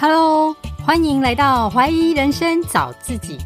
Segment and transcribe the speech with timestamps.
[0.00, 3.38] Hello，欢迎来到怀疑人生找自己。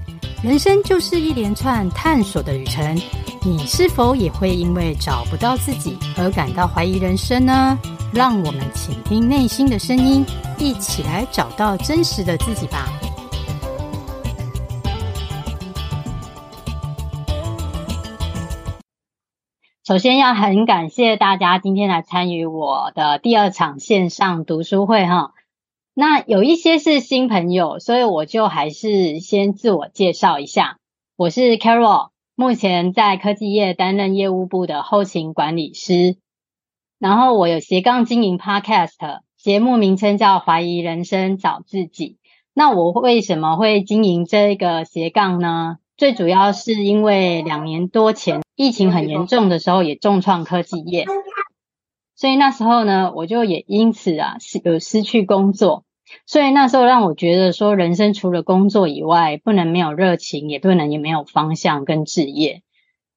[0.42, 2.96] 人生就是一连串探索的旅程，
[3.44, 7.78] 你是否也会因为找不到自己而感到怀疑人生呢？
[8.14, 10.24] 让我们倾听内心的声音，
[10.58, 12.88] 一起来找到真实的自己吧。
[19.84, 25.34] 首先要很感谢大家今天来参与我的第二场线上读书会哈。
[26.00, 30.78] 那有一些是新朋友，所以我就还是先自我介绍一下。
[31.16, 36.16] 我是 Carol，目前在科技业担任业务部的后勤管理师。
[37.00, 42.10] 然后我有斜杠经营 Podcast，节目名称叫《怀疑人生找自己》。
[42.54, 45.78] 那我为什么会经营这个斜杠呢？
[45.96, 51.06] 最主要是因为两年多前疫情很严重的时候，也重创科技业，
[52.14, 55.82] 所以那时候呢，我就也因此啊失有失去工作，
[56.26, 62.62] 所以那时候让我觉得说，人生除了工作以外，不能没有热情，也不能也没有方向跟志业。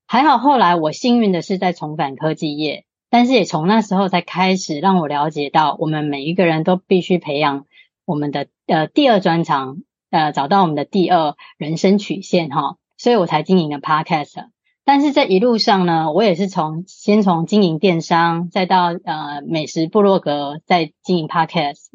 [0.07, 7.65] 还好后来我幸运的是在重返科技业，但是也从那时候才开始让我了解到，我们每一个人都必须培养
[8.05, 9.77] 我们的呃第二专长。
[10.11, 14.47] 呃，找到我们的第二人生曲线哈，所以我才经营了 Podcast。
[14.83, 21.85] 但是这一路上呢，我也是从先从经营电商，再到呃美食部落格，再经营 Podcast，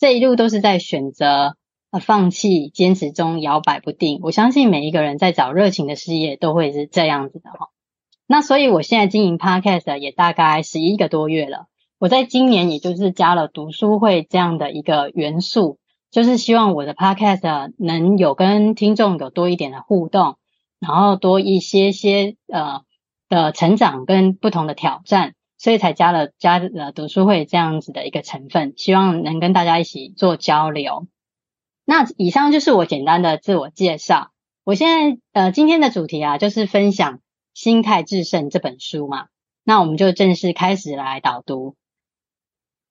[0.00, 1.56] 这一路都是在选择
[1.92, 4.18] 呃放弃、坚持中摇摆不定。
[4.22, 7.68] 我相信每一个人在找热情的事业都会是这样子的哈。
[8.26, 11.66] 那所以我现在经营 Podcast 也大概十一个多月了。
[11.98, 15.78] 我在今年也就是加了读书会这样的一个元素。
[16.10, 20.38] 就是希望我的 podcast 能有跟听众有多一点的互动，
[20.80, 22.80] 然后多一些些呃
[23.28, 31.06] 的成长跟不同的挑战，所以才加了加了读书会这样子的一个成分，希望能跟大家一起做交流。
[31.84, 34.30] 那以上就是我简单的自我介绍。
[34.64, 37.16] 我现在呃今天的主题啊，就是分享
[37.52, 39.26] 《心态致胜》这本书嘛，
[39.62, 41.76] 那我们就正式开始来导读。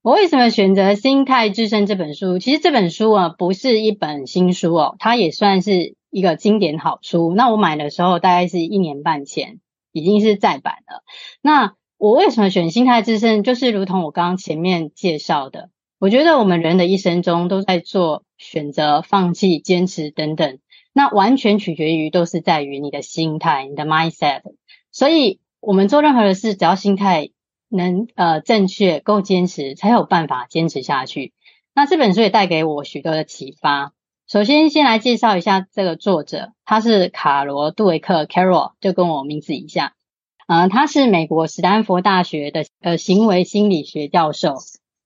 [0.03, 2.37] 我为什么选择《心态致胜》这本书？
[2.37, 7.33] 其实这本书啊，不是一本新书哦，它也算是一个经典好书。
[7.35, 9.59] 那我买的时候大概是一年半前，
[9.91, 11.03] 已经是再版了。
[11.41, 13.39] 那我为什么选《心态致胜》？
[13.43, 20.59] 就是如同我刚刚前面介绍的，我觉得我们人的一生中都在做选择、放弃、坚持等等，
[20.93, 24.43] 那完全取决于都是在于你的心态、你的 mindset。
[24.93, 27.29] 所以，我们做任何的事，只要心态。
[27.71, 31.33] 能呃正确够坚持，才有办法坚持下去。
[31.75, 33.93] 那这本书也带给我许多的启发。
[34.27, 39.91] 首先，先来介绍一下这个作者，他是卡罗杜维克 （Carol），就跟我名字一样。
[40.49, 44.55] 呃，他是美国史丹佛大学的呃行为心理学教授，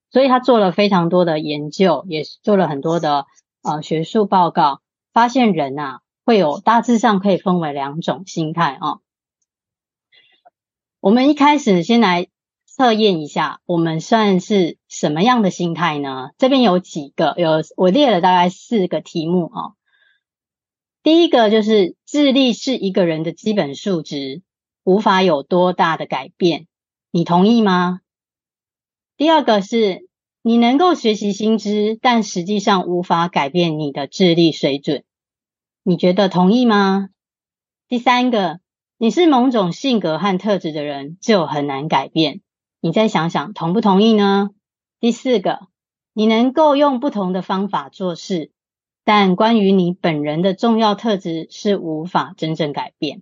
[0.10, 3.26] 所以他做了非常多的研究，也做了很多的
[3.62, 4.80] 呃学术报告，
[5.12, 9.00] 发现人啊会有大致上可以分为两种心态啊。
[11.02, 12.28] 我们一开始先来。
[12.76, 16.32] 测验一下，我们算是什么样的心态呢？
[16.40, 19.76] 这边有几个，有我列了大概四个题目哦。
[21.04, 24.42] 第一个就是智力是一个人的基本数值，
[24.84, 26.68] 无法有多大的改变，
[27.10, 28.02] 你同意吗？
[29.16, 30.08] 第二个是
[30.42, 35.06] 你能够学习新知，但实际上无法改变你的智力水准，
[35.84, 37.10] 你觉得同意吗？
[37.88, 38.60] 第三个，
[38.98, 42.42] 你是某种性格和特质的人，就很难改变。
[42.82, 44.50] 你再想想，同不同意呢？
[45.00, 45.68] 第四个，
[46.12, 48.52] 你能够用不同的方法做事，
[49.06, 53.22] 但关于你本人的重要特质是无法真正改变。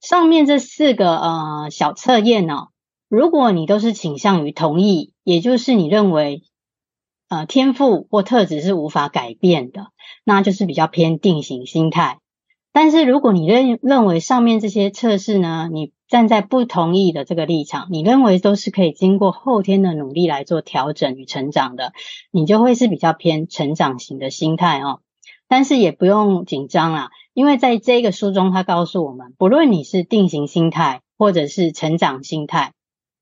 [0.00, 2.68] 上面这四个呃小测验呢，
[3.08, 6.42] 如果你都是倾向于同意，也就是你认为
[7.28, 9.88] 呃天赋或特质是无法改变的，
[10.24, 12.18] 那就是比较偏定型心态。
[12.72, 21.92] 但是如果你认认为上面这些测试呢，你站在不同意的这个立场，你认为都是可以经过后天的努力来做调整与成长的，
[22.30, 25.00] 你就会是比较偏成长型的心态哦。
[25.48, 32.74] 但是也不用紧张啦，因为在这个书中，他告诉我们，不论你是定型心态或者是成长心态，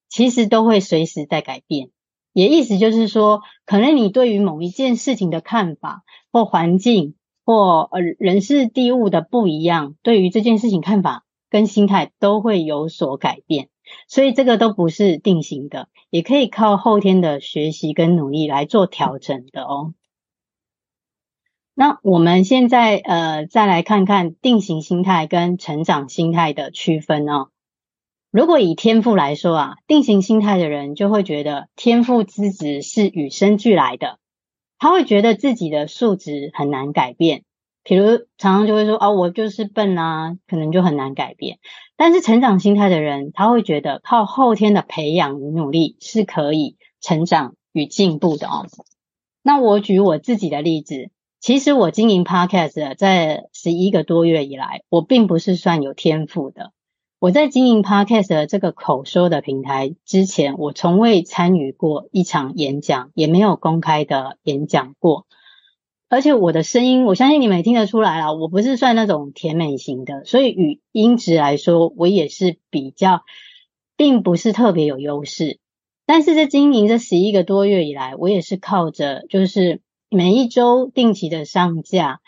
[0.09, 1.91] 其实都会随时在改变。
[2.33, 7.15] 也意思就是说，可能你对于某一件事情的看法或环境。
[7.45, 13.71] 或呃人事地物的不一样，对于这件事情看法跟心态都会有所改变，
[14.07, 19.95] 所以这个都不是定型的，也可以靠后天的学习跟努力来做调整的哦。
[21.81, 27.51] 那我们现在呃再来看看定型心态跟成长心态的区分哦。
[28.33, 34.19] 如果以天赋来说啊，定型心态的人就会觉得天赋资质是与生俱来的。
[34.81, 37.45] 他会觉得自己的素质很难改变，
[37.85, 41.61] 比如常常就会说啊，我就是笨啊，可能就很难改变。
[41.97, 48.67] 但是成长心态的人，他会觉得靠后天的培养与努力是可以成长与进步的哦。
[49.45, 51.11] 那我举我自己的例子，
[51.41, 56.73] 其实我经营 Podcast 在十一个多月以来，我并不是算有天赋的。
[57.21, 65.27] 我在经营 Podcast 的这个口说的平台之前，我从未参与过一场演讲，也没有公开的演讲过。
[66.09, 73.23] 而且我的声音，我相信你们也听得出来了，我不是算那种甜美型的，所以语音质来说，我也是比较，
[73.97, 75.61] 并不是特别有优势。
[76.07, 82.21] 但是在经营这十一个多月以来，我也是靠着就是每一周定期的上架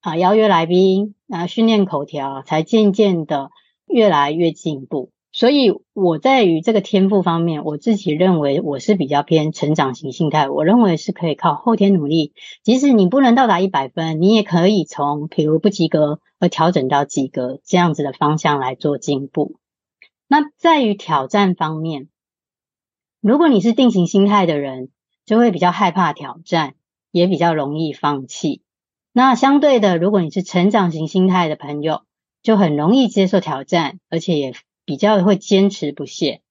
[0.00, 3.50] 啊，邀约来宾啊，训练口条，才渐渐的。
[3.92, 10.48] 越来越进步，所以我在于这个天赋方面，我自己认为我是比较偏成长型心态。
[10.48, 12.32] 我认为是可以靠后天努力，
[12.62, 19.56] 即使你不能到达一百分，你也可以从譬如不及格而调整到及格这样子的方向来做进步。
[20.28, 22.06] 那在于挑战方面，
[23.20, 24.90] 如果你是定型心态的人，
[25.26, 26.76] 就会比较害怕挑战，
[27.10, 28.62] 也比较容易放弃。
[29.12, 32.02] 那相对的，如果你是成长型心态的朋友，
[32.42, 34.54] 就很容易接受挑战，而且也
[34.84, 36.42] 比较会坚持不懈。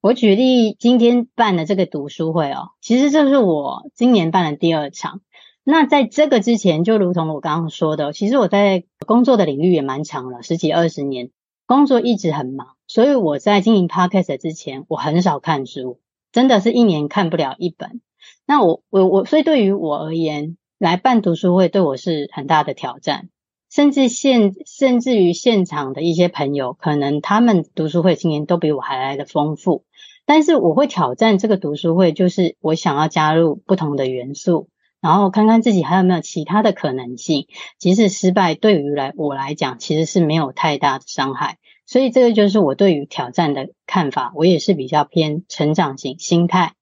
[0.00, 5.20] 我举例今天办的这个读书会哦，其实这是我今年办的第二场。
[5.64, 11.30] 那在这个之前，就如同我刚刚说的，其实我在工作的领域也蛮长了，十几二十年，
[11.66, 15.98] 工作一直很忙，所以我在经营 Podcast 之前，我很少看书，
[16.30, 18.00] 真的是一年看不了一本。
[18.46, 23.28] 那我我我，所以对于我而言，来办读书会对我是很大的挑战。
[23.68, 29.84] 甚至现甚至于现场的一些朋友，可能他们读书会经验都比我还来的丰富。
[30.24, 34.68] 但是我会挑战这个读书会，就是我想要加入不同的元素，
[35.00, 37.48] 然后看看自己还有没有其他的可能性。
[37.78, 41.58] 即使失败，对于来我来讲，其实是没有太大的伤害。
[41.84, 44.32] 所以这个就是我对于挑战的看法。
[44.36, 46.72] 我也是比较偏成长型心态。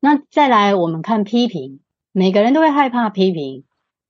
[0.00, 1.80] 那再来，我们看批评，
[2.12, 3.64] 每个人都会害怕批评。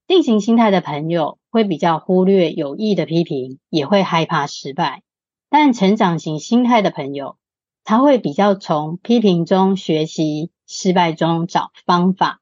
[0.06, 5.02] 定型心态的朋友会比较忽略有益的批评，也会害怕失败。
[5.48, 7.36] 但成长型心态的朋友，
[7.84, 12.40] 他会比较从批评中学习，失败中找方法。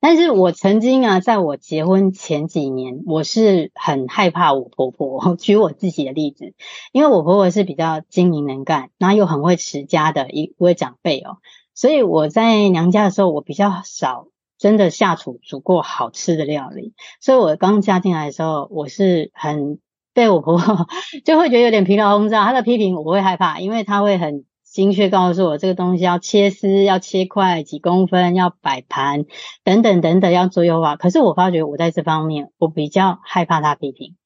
[0.00, 5.34] 但是我曾经啊，在我结婚前几年，我是很害怕我婆婆。
[5.38, 6.54] 举我自己的例子，
[6.92, 11.38] 因为我婆婆是比较精明能干，然后又很会持家的一位长辈哦，
[11.78, 14.26] 所以我在娘家的时候，我比较少。
[14.58, 19.78] 真的下厨煮过好吃的料理，所以我刚嫁进来的时候，我是很
[20.12, 20.88] 被我婆婆
[21.24, 22.44] 就会觉得有点疲劳轰炸。
[22.44, 29.26] 她的批评我会害怕，因为她会很精确告诉我这个东西要切丝、要切块几公分、要摆盘
[29.62, 30.96] 等等等等要做优化。
[30.96, 34.16] 可是我发觉我在这方面我比较害怕她批评，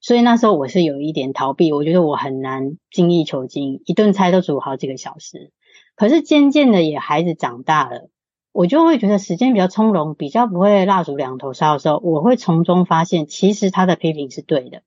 [0.00, 1.70] 所以那时候我是有一点逃避。
[1.70, 5.52] 我觉得我很难精益求精，一顿菜都煮好几个小时。
[5.96, 8.08] 可是渐渐的也孩子长大了。
[8.52, 14.82] 我就会觉得时间比较从容，比较不会蜡烛两头烧的时候，我会从中发现，其实他的批评是对的。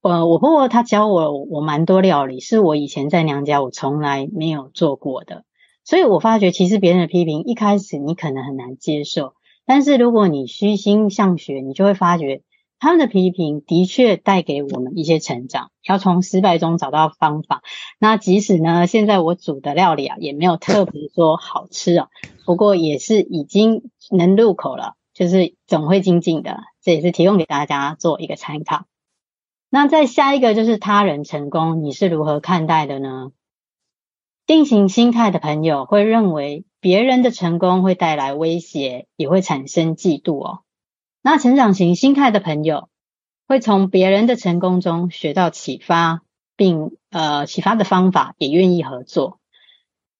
[0.00, 5.44] 呃，我婆婆她教我我蛮多料理，是我以前在娘家我从来没有做过的，
[5.84, 9.34] 所以我发觉其实别人的批评一开始你可能很难接受，
[9.66, 12.42] 但是如果你虚心向学，你就会发觉。
[12.80, 17.62] 他们的批评的确带给我们一些成长，要从失败中找到方法。
[17.98, 22.08] 那即使呢，现在我煮的料理啊，也没有特别说好吃哦，
[22.46, 26.60] 不过也是已经能入口了，就是总会精进的。
[26.82, 28.86] 这也是提供给大家做一个参考。
[29.68, 33.30] 那再下一个就是他人成功，你是如何看待的呢？
[34.46, 40.60] 定型心态的朋友会认为别人的成功会带来威胁，也会产生嫉妒哦。
[41.22, 42.88] 那成长型心态的朋友，
[43.46, 46.22] 会从别人的成功中学到启发，
[46.56, 49.38] 并呃启发的方法，也愿意合作。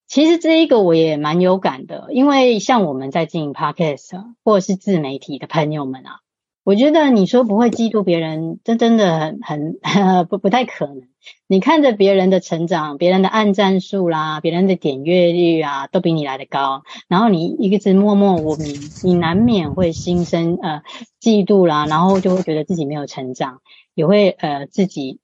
[0.07, 6.21] 其实这一个我也蛮有感的，因为像我们在经营 Podcast 或者是自媒体的朋友们啊。
[6.63, 11.09] 我觉得你说不会嫉妒别人，这真的很很 不不太可能。
[11.47, 20.83] 你看着别人的成长，别人的按赞数啦，别人的点阅率啊，都比你来得高，然后你一直默默无名，你难免会心生呃
[21.21, 23.61] 嫉妒啦，然后就会觉得自己没有成长，
[23.95, 25.19] 也会呃自己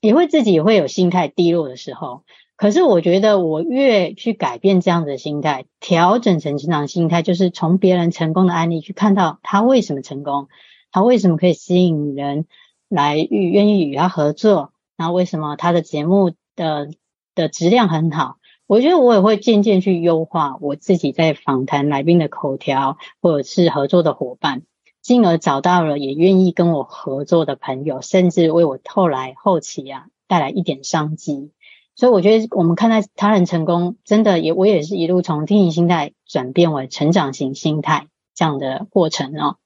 [0.00, 2.22] 也会自己会有心态低落的时候。
[2.56, 10.48] 可是我觉得，我越去改变这样子的心态，调整成成长心态，就是从别人成功的案例去看到他为什么成功，
[10.90, 12.46] 他为什么可以吸引人
[12.88, 16.88] 来与愿意与他合作，然后为什么他的节目的
[17.34, 24.62] 的质量很好，我觉得我也会渐渐去优化我自己在访谈来宾的口条，或者是合作的伙伴，
[25.02, 31.50] 进而找到了也愿意跟我合作的朋友，甚至为我后来后期啊带来一点商机。
[31.96, 39.56] 所以我觉得我们看待他人成功，真的也我也是一路从定型心态转变为成长型心态这样的过程哦。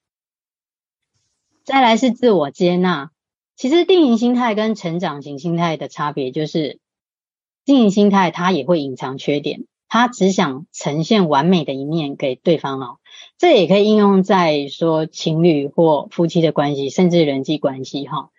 [1.65, 3.11] 再来是自我接纳，
[3.57, 6.79] 其实定型心态跟成长型心态的差别就是。
[7.67, 12.97] 定型心态，它也会隐藏缺点，他只想呈现完美的一面给对方哦。
[13.39, 18.31] 这也可以应用在说情侣或夫妻的关系，甚至人际关系哈。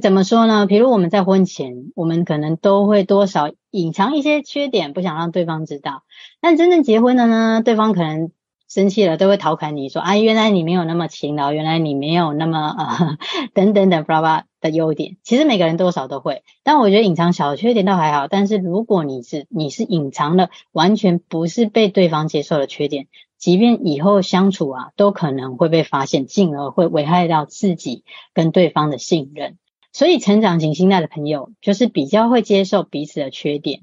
[0.00, 0.66] 怎么说呢？
[0.66, 6.02] 比如我们在婚前，我们可能都会多少隐藏一些缺点，不想让对方知道。
[6.40, 8.30] 但真正结婚了呢，对方可能。
[8.66, 13.18] 生气了都会调侃你说：“啊，原来你没有那么勤劳，原来你没有那么呃
[13.54, 15.16] 等等等巴拉巴拉的优点。
[15.22, 18.26] 其实每个人多少都会，但我觉得隐藏小缺点倒还好。
[18.26, 23.06] 但是如果你是你是隐藏了完全不是被对方接受的缺点，
[23.38, 29.58] 即便以后相处啊，都可能会被发现，进而会危害到自己跟对方的信任。
[29.94, 33.80] 所以成长型心态的朋友，就是比较会接受彼此的缺点。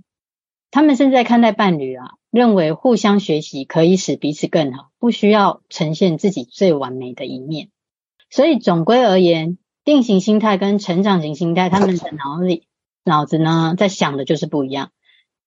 [0.70, 7.68] 他们现在看待伴侣啊。”认为互相学习可以使彼此更好，不需要呈现自己最完美的一面。
[8.30, 12.68] 所以总归而言，定型心态跟成长型心态，他们的脑里
[13.04, 14.92] 脑子呢，在想的就是不一样。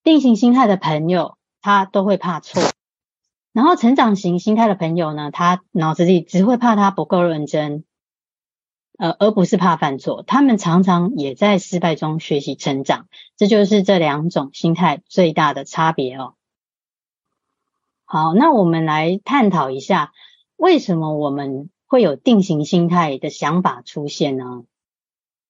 [0.02, 2.60] 定型心态的朋友，他都会怕错；
[3.54, 7.84] 然后成长型心态的朋友呢，他脑子里只会怕他不够认真。
[8.96, 13.08] 呃，而不是怕犯错，他们常常也在失败中学习成长。
[13.36, 16.34] 这就是这两种心态最大的差别哦。
[18.04, 20.12] 好，那我们来探讨一下，
[20.56, 24.64] 为什么我们会有定型心态的想法出现呢？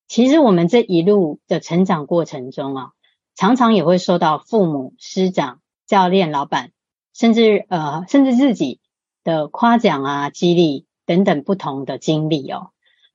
[0.08, 2.92] 其实我们这一路的成长过程中啊，
[3.34, 6.72] 常常也会受到父母、师长、教练、老板，
[7.12, 8.80] 甚至呃，甚至自己
[9.22, 12.70] 的夸奖啊、激励等等不同的经历哦。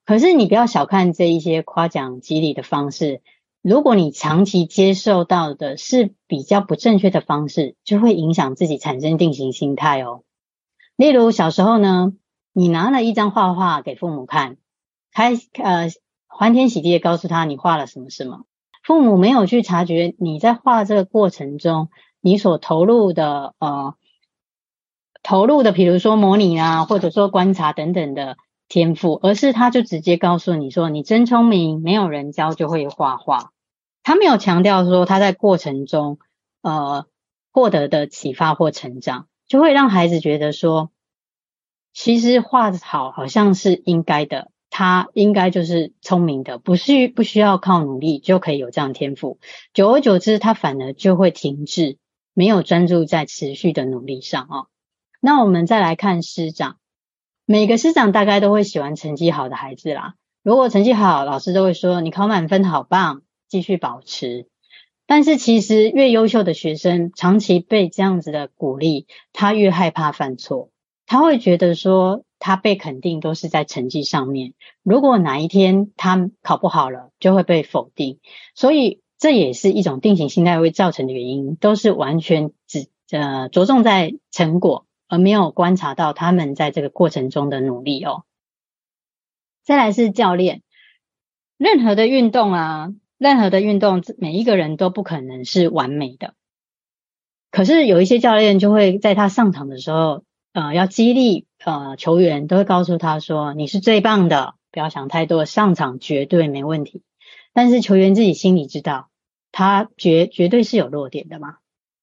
[0.10, 3.22] 可是你不要小看这一些夸奖、激励的方式。
[3.62, 10.24] 如果你长期接受到的是比较不正确的方式，就会影响自己产生定型心态哦。
[10.96, 12.14] 例如小时候呢，
[12.54, 14.58] 你拿了一张画画给父母看，
[15.14, 15.90] 开呃
[16.26, 18.46] 欢天喜地的告诉他你画了什么什么，
[18.82, 21.90] 父母没有去察觉你在画这个过程中
[22.20, 23.94] 你所投入的呃
[25.22, 28.38] 投入的，比如说模拟啊，或者说观察等等的。
[28.70, 33.52] 天赋，而是他就直接告诉你说：“你真聪明，没有人教就会画画。”
[34.04, 36.20] 他没有强调说他在过程中
[36.62, 37.06] 呃
[37.52, 40.92] 获得的启发或成长，就会让孩子觉得说，
[41.94, 49.40] 其实画得好好像是应该的，他应该就是聪明的，不是不需要靠努力就可以有这样天赋。
[49.74, 51.98] 久而久之，他反而就会停滞，
[52.36, 54.68] 没有专注在持续的努力上哦。
[55.20, 56.79] 那我们再来看师长。
[57.52, 60.14] 每个师长大概都会喜欢成绩好的孩子啦。
[60.44, 64.46] 如果成绩好，老师都会说你考满分，好棒，继续保持。
[65.08, 70.70] 但是其实越优秀的学生，长期被这样子的鼓励，他越害怕犯错。
[71.08, 74.54] 他会觉得说他被肯定都是在成绩上面。
[74.84, 78.20] 如果哪一天他考不好了，就会被否定。
[78.54, 84.86] 所以这也是一种定型心态会造成的原因，都是完全只呃着重在成果。
[85.10, 88.24] 而没有观察到他们在这个过程中的努力哦。
[89.64, 90.62] 再来是教练，
[91.58, 96.34] 任何的运动啊，任何的运动，每一个人都不可能是完美的。
[97.52, 100.24] 可是有一些教练就会在他上场的时候，
[100.54, 107.02] 呃，要激励呃球员，都会告诉他说：“你是最棒的，不要想太多，上场绝对没问题。”
[107.52, 109.10] 但是球员自己心里知道，
[109.52, 111.58] 他绝绝对是有弱点的嘛，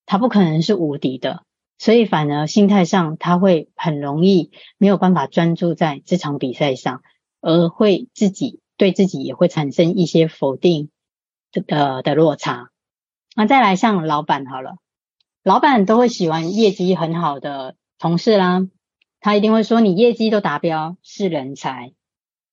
[0.04, 1.44] 他不可能是无敌的。
[1.78, 7.02] 所以反而心态上，他会很容易没有办法专注在这场比赛上，
[7.40, 10.90] 而会自己对自己也会产生一些否定
[11.52, 12.70] 的的落差。
[13.34, 14.76] 那再来像老板好了，
[15.42, 18.66] 老板都会喜欢业绩很好的同事啦，
[19.20, 21.92] 他一定会说你业绩都达标是人才。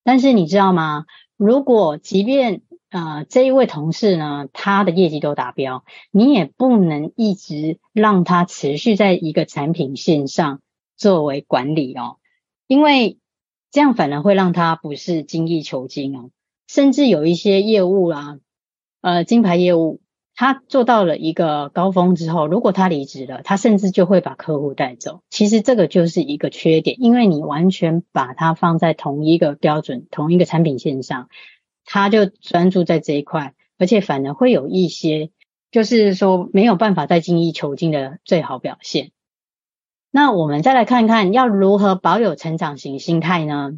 [0.04, 1.06] 但是你知道吗？
[1.38, 2.62] 如果即便
[2.94, 10.62] 呃，这一位同事呢，他的业绩都达标，你也不能一直让他持续在一个产品线上
[10.96, 12.18] 作为管理哦，
[12.68, 13.18] 因为
[13.72, 16.30] 这样反而会让他不是精益求精哦，
[16.68, 18.38] 甚至有一些业务啦，
[19.02, 20.00] 呃，金牌业务，
[20.36, 25.22] 他做到了一个高峰之后，如果他离职了，他甚至就会把客户带走。
[25.32, 31.28] 其实这个就是一个缺点，因为你完全把它放在同一个标准、同一个产品线上。
[31.86, 35.32] 他就专注在这一块，而且反而会有一些
[35.72, 39.12] 就是说没有办法再精益求精的最好表现。
[40.12, 43.74] 那我们再来看看要如何保有成长型心态呢？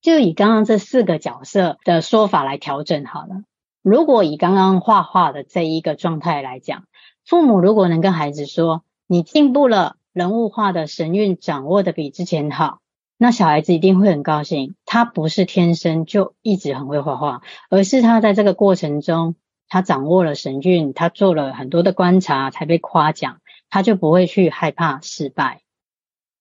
[0.00, 3.42] 就以刚刚这四个角色的说法来调整好了。
[3.82, 6.84] 如果以刚刚画画的这一个状态来讲，
[7.24, 12.80] 父母如果能跟孩子说：“你进步了，人物画的神韵掌握的比之前好。”
[13.22, 14.76] 那小孩子一定会很高兴。
[14.86, 19.34] 他不是天生就一直很会画画，而是他在这个过程中，
[19.68, 25.60] 他掌握了神韵，他做了很多的观察才被夸奖，他就不会去害怕失败。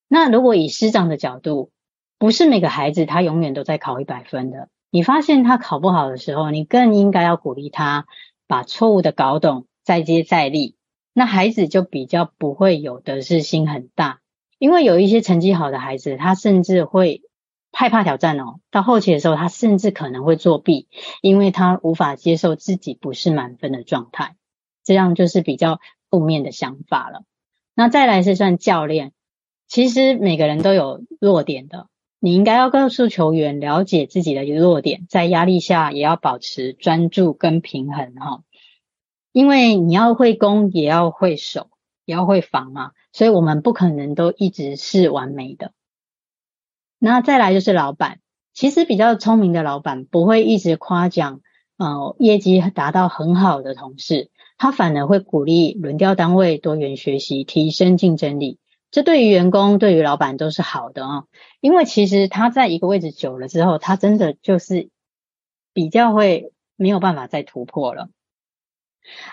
[0.07, 1.69] 那如果以师长的角度，
[2.17, 4.69] 不是每个孩子他永远都在考一百分的。
[4.89, 8.07] 你发现他考不好的时候，你更应该要鼓励他
[8.47, 10.77] 把错误的搞懂，再接再厉。
[11.11, 14.21] 那孩子就比较不会有得失心很大，
[14.59, 17.23] 因为有一些成绩好的孩子，他甚至会
[17.71, 18.59] 害怕挑战哦。
[18.69, 20.87] 到后期的时候，他甚至可能会作弊，
[21.21, 24.35] 因为他无法接受自己不是满分的状态。
[24.83, 27.23] 这样就是比较负面的想法了。
[27.73, 29.13] 那再来是算教练，
[29.67, 31.87] 其实每个人都有弱点的。
[32.19, 38.43] 你应该要告诉球员，了解自己的弱点，在压力下也要保持专注跟平衡哈。
[39.31, 41.69] 因为你要会攻，也要会守，
[42.09, 45.73] 也要会防嘛，所以我们不可能都一直是完美的。
[46.97, 48.19] 那再来就是老板，
[48.51, 51.41] 其实比较聪明的老板不会一直夸奖，
[51.77, 58.57] 呃，业绩达到很好的同事，他反而会鼓励轮调单位、多元学习、提升竞争力。
[58.89, 61.25] 这对于员工、对于老板都是好的啊，
[61.61, 64.89] 因为其实他在一个位置久了之后，他真的就是
[65.73, 68.09] 比较会没有办法再突破了。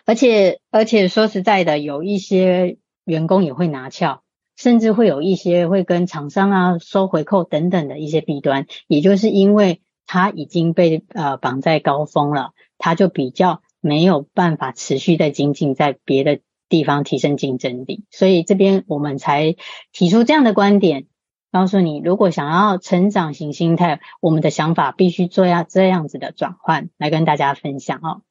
[0.05, 4.23] 而且，而且说实在的，有一些员工也会拿翘，
[4.57, 16.41] 甚至会有一些会跟厂商啊收回扣等等的一些弊端，也就是因为他已经被呃绑在高峰了，他就比较没有办法持续在精进在别的。
[16.69, 19.55] 地方提升竞争力，所以这边我们才
[19.93, 21.07] 提出这样的观点，
[21.53, 28.23] 告诉你，如果想要成长型心态，我们的想法必须做要这样子的转换，来跟大家分享哦。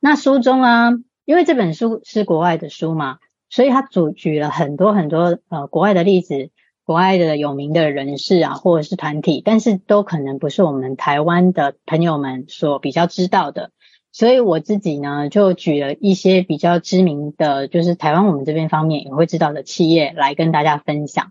[0.00, 0.90] 那书中啊，
[1.26, 3.18] 因为这本书是国外的书嘛，
[3.50, 6.50] 所以他举举了很多很多呃国外的例子，
[6.84, 13.70] 国外的有名的人士啊，或者是团体，但是都可能不是我们台湾的朋友们所比较知道的。
[14.12, 21.30] 所以我自己呢，就举了一些比较知名的，就是台湾我们这边方面也会知道的企业来跟大家分享。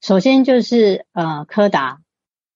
[0.00, 1.98] 首先就是呃柯达，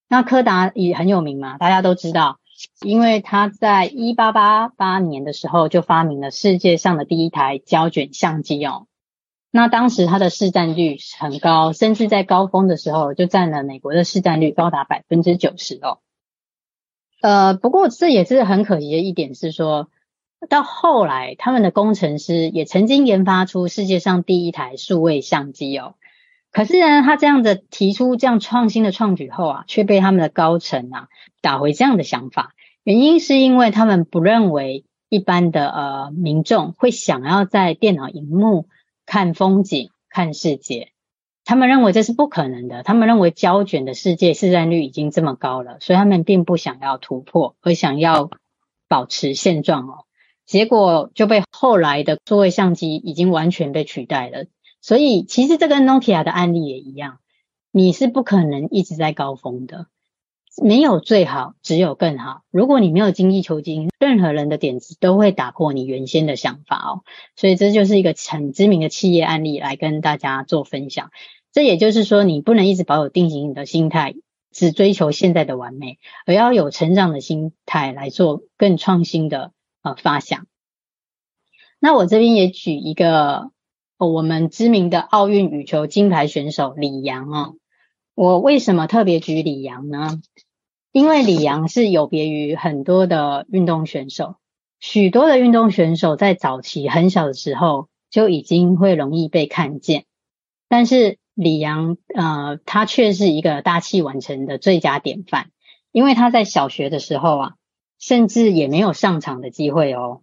[0.08, 2.38] 那柯达也很有名嘛，大家都知道，
[2.82, 8.86] 因为他在一八八八年的时候就发明了世界上的第一台胶卷相机哦。
[9.50, 16.00] 那当时它的市占率很高，甚至在高峰的时候就占了美国的市占率高达百分之九十哦。
[17.22, 19.88] 呃，不过这也是很可惜的一点，是说
[20.48, 25.94] 到后来，他们的工程师也曾经研发出世界上第一台数位相机哦。
[26.50, 31.08] 可是呢，他这样的提出这样创新的创举后啊，却被他们的高层啊
[31.40, 32.54] 打回这样的想法。
[32.82, 38.66] 原因是因为他们不认为一般的呃民众会想要在电脑荧幕
[39.04, 40.92] 看风景、看世界。
[41.44, 42.82] 他们认为这是不可能的。
[42.82, 48.30] 他们认为胶卷的世界市占率已经这么高了，所以他们并不想要突破，而想要
[48.88, 50.04] 保持现状哦。
[50.44, 54.44] 结果就被后来的数位相机已经完全被取代了。
[54.88, 57.18] 所以其实这跟 Nokia 的案例也一样，
[57.70, 59.86] 你是不可能一直在高峰的。
[60.62, 62.40] 没有最好，只有更好。
[62.50, 67.02] 如果你没有精益求精，任何人的点子都会打破你原先的想法哦。
[67.36, 71.10] 所以这就是一个很知名的企业案例来跟大家做分享。
[71.52, 74.14] 这也就是说，你不能一直保有定型的心态，
[74.52, 80.46] 只追求现在的完美，而要有成长的心态来做更创新的呃发想。
[81.78, 83.50] 那我这边也举一个
[84.06, 87.56] 我们知名的奥运羽球金牌选手李阳哦。
[88.14, 90.20] 我为什么特别举李阳呢？
[90.92, 94.36] 因为李阳是有别于很多的运动选手，
[94.80, 100.04] 许多的运动选手在早期很小的时候就已经会容易被看见，
[100.68, 101.18] 但是。
[101.40, 105.52] 李阳，呃，他却是一个大器晚成的最佳典范，
[105.92, 107.54] 因为他在小学的时候啊，
[108.00, 110.22] 甚至也没有上场的机会哦。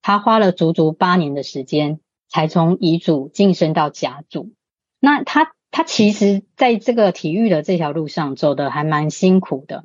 [0.00, 2.00] 他花了足足八年的时间，
[2.34, 4.50] 才从乙组晋升到甲组。
[4.98, 9.84] 那他，他其实在这个体育的这条路上走得还蛮辛苦的，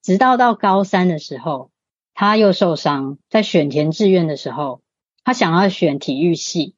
[0.00, 1.70] 直到到高三的时候，
[2.14, 4.80] 他又受伤，在选填志愿的时候，
[5.24, 6.74] 他想要选体育系。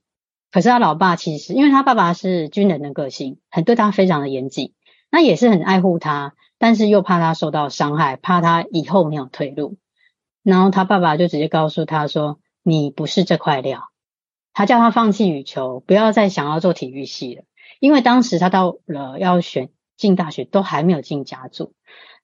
[0.51, 4.75] 可是他老爸其实，因为他爸爸是军人的个性，很对他非常的严谨，
[5.09, 9.77] 那也是很爱护他，但是又怕他受到伤害，怕他以后没有退路。
[10.43, 13.92] 然后他爸爸就直接告诉他说：“你不是这块料。
[14.55, 17.43] 他叫他放弃羽球，不要再想要做体育系了，
[17.81, 21.73] 因为当时他到了要选进大学，都还没有进甲组。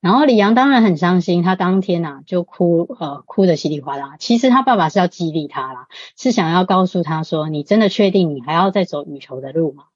[0.00, 4.16] 然后李阳当然很伤心，他当天呐、啊、就哭，呃，哭得稀里哗啦。
[4.20, 9.86] 其实他爸爸是要激励他啦，是想要告诉他说：“你真的确定你还要再走羽球的路吗？”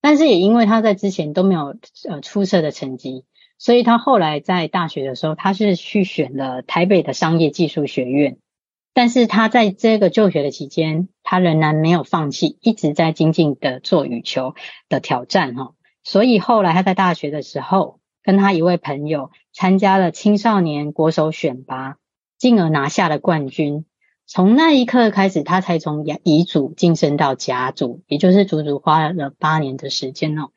[0.00, 1.76] 但是也因为他在之前都没有
[2.08, 3.26] 呃出色的成绩，
[3.58, 8.38] 所以他后来在大学的时候，他是去选了台北的商业技术学院。
[8.94, 14.54] 但是他在这个就学的期间，他仍然没有放弃，一直在精进的做羽球
[14.88, 15.72] 的挑战哈。
[16.04, 21.96] 所以后来他在大学的时候，跟他一位朋友参加了青少年国手选拔，
[22.38, 23.86] 进而拿下了冠军。
[24.26, 30.50] 从那一刻开始，他才从乙组晋升到甲组，也就是足足花了八年的时间哦。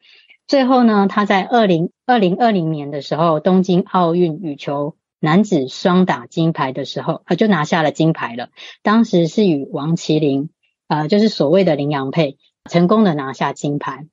[0.45, 4.97] 最后呢，他在二零二零二零年的时候，东京奥运羽球。
[5.25, 8.51] 男子双打金牌的时候，他就拿下了金牌了。
[8.83, 10.51] 当时是与王麒麟，
[10.87, 12.37] 呃，就是所谓的羚羊配，
[12.69, 14.07] 成功的拿下金牌。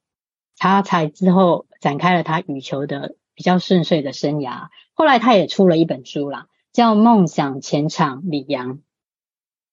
[0.56, 4.68] 他才之后展开了他羽球的比较顺遂的生涯。
[4.94, 8.76] 后来他也出了一本书啦，叫《梦想前场李阳》。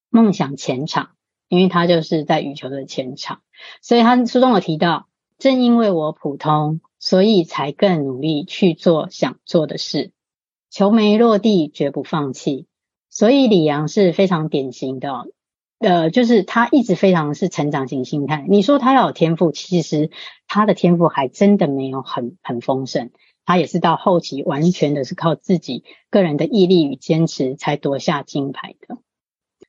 [0.10, 1.12] 梦想前场，
[1.48, 3.40] 因为他就是在羽球的前场，
[3.82, 10.12] 所以他书中有提到，正因为我普通，所以才更努力去做想做的事。
[10.70, 12.68] 球没落地，绝不放弃。
[13.10, 15.26] 所以李阳是非常典型的，
[15.80, 18.46] 呃，就是他一直非常是成长型心态。
[18.48, 20.12] 你说他要有天赋，其实
[20.48, 23.10] 他的天赋还真的没有很很丰盛。
[23.46, 29.00] 他也是到后期完全的是靠自己个人的毅力与坚持才夺下金牌的。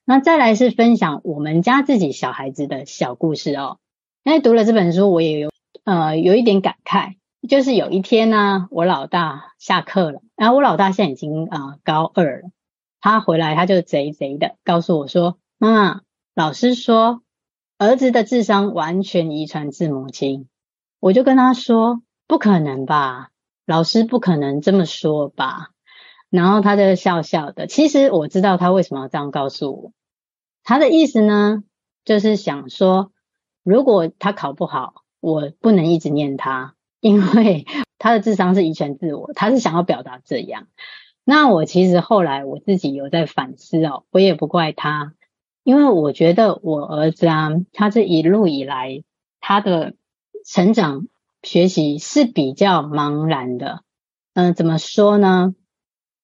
[0.04, 3.78] 那再来是分享我们家自己小孩子的小故事哦。
[4.22, 5.50] 因为读了这本书，我也有
[5.84, 7.14] 呃有一点感慨。
[7.48, 12.50] 就是有一天呢、我老大下课了，然后我老大现在已经啊、高二了，
[12.98, 16.00] 他回来他就贼贼的告诉我说：“妈妈，
[16.34, 17.20] 老师说
[17.76, 20.48] 儿子的智商完全遗传自母亲。”
[20.98, 23.28] 我就跟他说：“不可能吧，
[23.66, 25.72] 老师不可能这么说吧。”
[26.30, 27.66] 然后他就笑笑的。
[27.66, 29.92] 其实我知道他为什么要这样告诉我，
[30.62, 31.62] 他的意思呢，
[32.06, 33.12] 就是想说，
[33.62, 36.76] 如果他考不好，我不能一直念他。
[37.00, 37.66] 因为
[38.00, 40.66] 他的智商是遗传自我，他是想要表达这样。
[41.22, 45.12] 那我其实后来我自己有在反思哦，我也不怪他，
[45.62, 49.04] 因为我觉得我儿子啊，他这一路以来
[49.38, 49.94] 他的
[50.44, 51.08] 成长
[51.42, 53.82] 学习是比较茫然的。
[54.32, 55.54] 嗯、怎么说呢？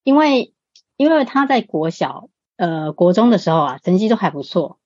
[0.03, 0.55] 因为
[0.97, 4.79] 因为他在国小、呃国中的时候啊，成绩都还不错。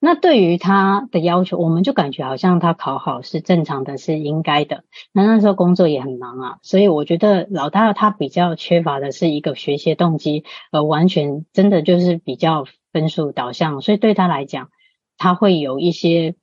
[0.00, 4.84] 那对于他的要求，我们就感觉好像他考好是正常的，是应该的。
[5.12, 14.70] 那那时候工作也很忙啊，所以我觉得老大他比较缺乏的是一个学习动机，而，完全真的就是比较分数导向，所以对他来讲，
[15.16, 16.36] 他会有一些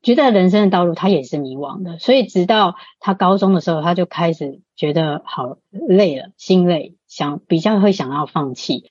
[0.00, 1.98] 觉得人生的道路他也是迷惘的。
[1.98, 8.88] 所以直到他高中的时候，他就开始觉得好累了，心累，想比较会想要放弃。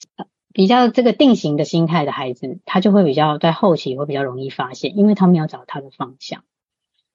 [0.53, 6.43] 比较这个定型的心态的孩子，他就会比较在后期会比较容易发现，因为他没有找他的方向。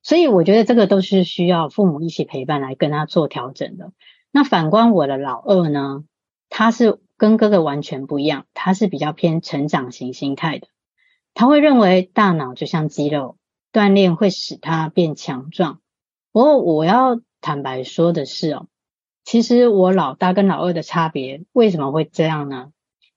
[0.02, 3.92] 所以我觉得这个都是需要父母一起陪伴来跟他做调整的。
[4.30, 6.04] 那反观我的老二呢，
[6.48, 10.68] 他是跟哥哥完全不一样，他是比较偏成长型心态的。
[11.32, 13.36] 他会认为大脑就像肌肉，
[13.72, 15.80] 锻炼会使他变强壮。
[16.32, 18.66] 不过我要坦白说的是哦，
[19.24, 22.70] 其实我老大跟老二的差别为什么会这样呢？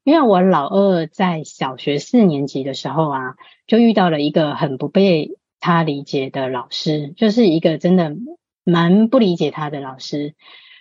[0.08, 3.36] 因为我老二在小学四年级的时候啊，
[3.68, 8.16] 就遇到了一个很不被他理解的老师，就是一个真的
[8.64, 10.34] 蛮不理解他的老师，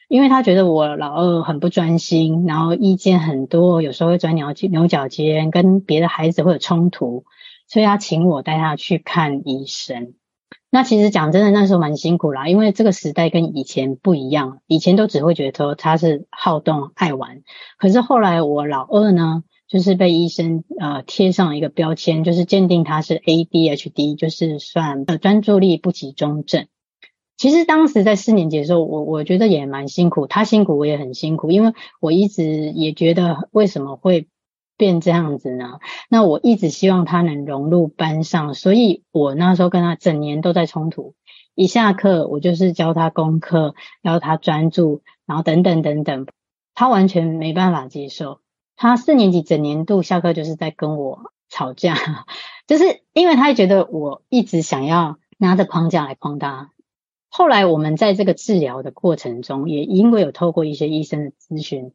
[0.07, 7.25] 因为他觉得我老二很不专心，然后意见很多，有时候会钻牛牛角尖，跟别的孩子会有冲突，
[7.67, 10.15] 所以他请我带他去看医生。
[10.68, 17.42] 那其实讲真的，那时候蛮辛苦啦，因为这个时代跟以前不一样，以前都只会觉得说他是好动爱玩，
[17.79, 26.66] 可是后来我老二呢，就是被医生呃贴上一个标签，就是鉴定他是 ADHD，就是算呃专注力不集中症。
[27.37, 34.26] 其实当时在四年级的时候，我我觉得也蛮辛苦，他辛苦我也很辛苦，因为我一直也觉得为什么会。
[34.77, 35.79] 变这样子呢？
[36.09, 41.15] 那我一直希望他能融入班上，所以我那时候跟他整年都在冲突。
[41.55, 46.27] 一下课，我就是教他功课，要他专注，然后等等等等，
[46.75, 48.41] 他完全没办法接受。
[48.77, 51.97] 他四年级整年度下课就是在跟我吵架，
[52.67, 56.73] 就是因为他觉得我一直想要拿着框架来框他。
[57.29, 61.93] 后来我们在这个治疗的过程中，也因为有透过一些医生的咨询。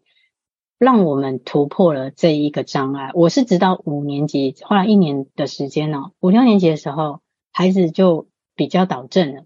[0.82, 3.12] 让我们突破了这一个障碍。
[3.14, 7.20] 我是直到五年级，后来一年的时间呢，五六年级的时候，
[7.52, 9.44] 孩子就比较导正了。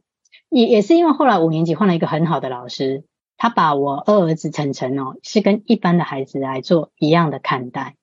[0.48, 3.04] 也也是因为后来五年级换了一个很好的老师，
[3.36, 7.98] 他把我二儿子晨晨哦，是跟一般的孩子来做一样的看待。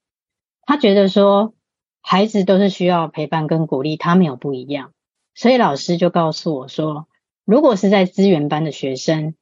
[0.61, 1.55] 他觉得说，
[2.01, 4.91] 孩子都是需要陪伴跟鼓励，他没有不一样。
[5.33, 7.07] 所以老师就告诉我说，
[7.45, 9.33] 如果是在资源班的学生，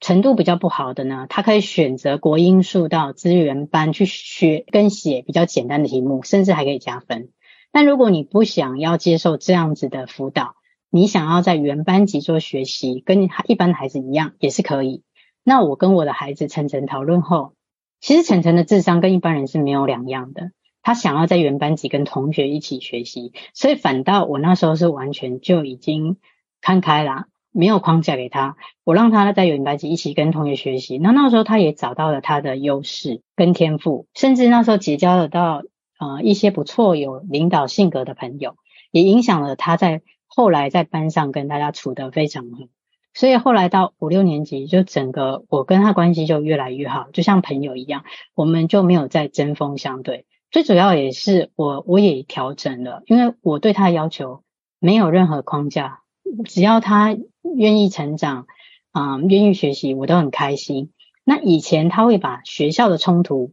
[0.00, 7.28] 程度比较不好的呢，他可以选择国英数到资源班去学跟写比较简单的题目，甚至还可以加分。
[7.70, 10.54] 但如果你不想要接受这样子的辅导，
[10.90, 15.04] 你想要在原班级做学习，跟一般的孩子一样也是可以。
[15.44, 17.52] 那我跟我的孩子晨晨讨论后，
[18.00, 20.50] 其实晨晨的智商跟一般人是没有两样的。
[20.82, 26.16] 他想要在原班级跟同学一起学习，所以反倒我那时候是完全就已经
[26.62, 30.98] 看开了，没有框架给他，我让他在原班级一起跟同学学习。
[30.98, 35.62] 那那时候他也找到了他的优势跟天赋，甚至那时候结交了到
[35.98, 38.56] 呃一些不错有领导性格的朋友，
[38.90, 42.66] 也影响了他在后来在班上跟大家处得非常好。
[43.12, 48.04] 所以后来到五六年级，就整个我跟他关系就越来越好，就像朋友一样，
[48.36, 50.26] 我们就没有再针锋相对。
[50.52, 54.44] 最主要也是我，我也调整了，因为我对他的要求
[54.78, 56.02] 没有任何框架，
[56.44, 58.46] 只要他愿意成长，
[58.92, 60.92] 啊、愿意学习，我都很开心。
[61.24, 63.52] 那以前他会把学校的冲突，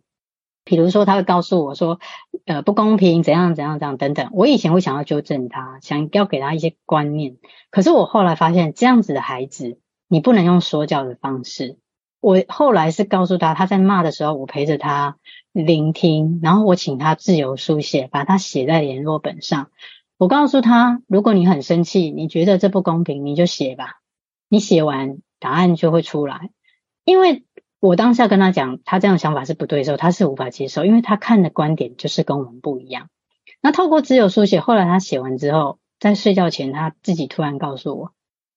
[0.63, 1.99] 比如说他会告诉我说，
[2.45, 7.37] 呃，不公平，怎样怎样怎样等等，我以前会想要纠正他，想要给他一些观念。
[7.71, 11.77] 可是我后来发现，这样子的孩子，你不能用说教的方式。
[12.19, 15.17] 我后来是告诉他，他在骂的时候，我陪着他
[15.51, 19.69] 聆听，然后我请他自由书写，把他写在联络本上。
[20.17, 24.01] 我告诉他，如果你很生气，你觉得这不公平，你就写吧。
[24.49, 26.49] 你写完，答案就会出来。
[27.05, 27.43] 因为
[27.79, 33.09] 我当下跟他讲，他这样想法是不对的时候，他是无法接受，因为他看的观点就是跟我们不一样。
[33.61, 38.11] 那透过自由书写，后来他写完之后，在睡觉前，他自己突然告诉我：“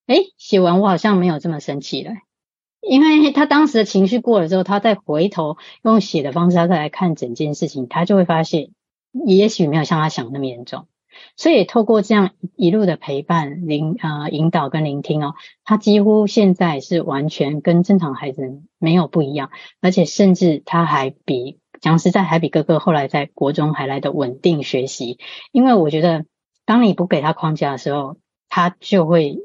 [0.09, 2.13] 诶，写完我好像没有这么生气了。”
[2.81, 8.71] 因为他当时的情绪过了之后，他再回头用写的方式，他再来看整件事情，他就会发现，
[9.27, 10.87] 也许没有像他想的那么严重。
[11.37, 25.19] 所以透过这样一路的陪伴、聆、呃、引导跟聆听哦，他几乎现在是完全跟正常孩子没有不一样，而且甚至他还比讲实在还比哥哥后来在国中还来的稳定学习。
[25.53, 26.25] 因为我觉得，
[26.65, 28.17] 当你不给他框架的时候，
[28.49, 29.39] 他就会。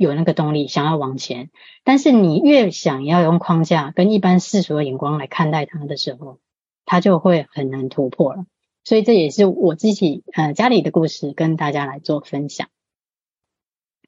[0.00, 1.50] 有那个动力想要往前，
[1.84, 6.38] 但是你越想要用框架跟一般世俗的眼光来看待他的时候，
[6.86, 8.46] 他就会很难突破了。
[8.84, 12.68] 所以这也是我自己呃家里的故事跟大家来做分享。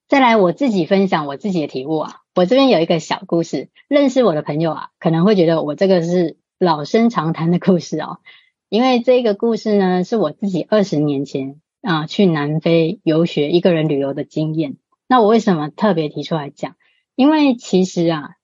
[0.09, 8.19] 再来我自己分享我自己的体悟啊，我这边有一个小故事，认识我的朋友啊可能会觉得我这个是老生常谈的故事哦，
[8.69, 14.77] 因为这个故事呢是我自己二十年前啊、去南非游学一个人旅游的经验。
[15.09, 16.77] 那我为什么特别提出来讲？
[17.17, 18.37] 因为其实啊，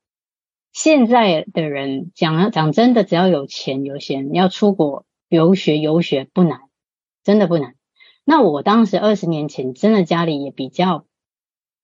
[0.73, 6.61] 现在的人讲讲真的，只要有钱有闲，你要出国留学游学不难，
[7.23, 7.75] 真的不难。
[8.25, 11.07] 那我当时二十年前，真的家里也比较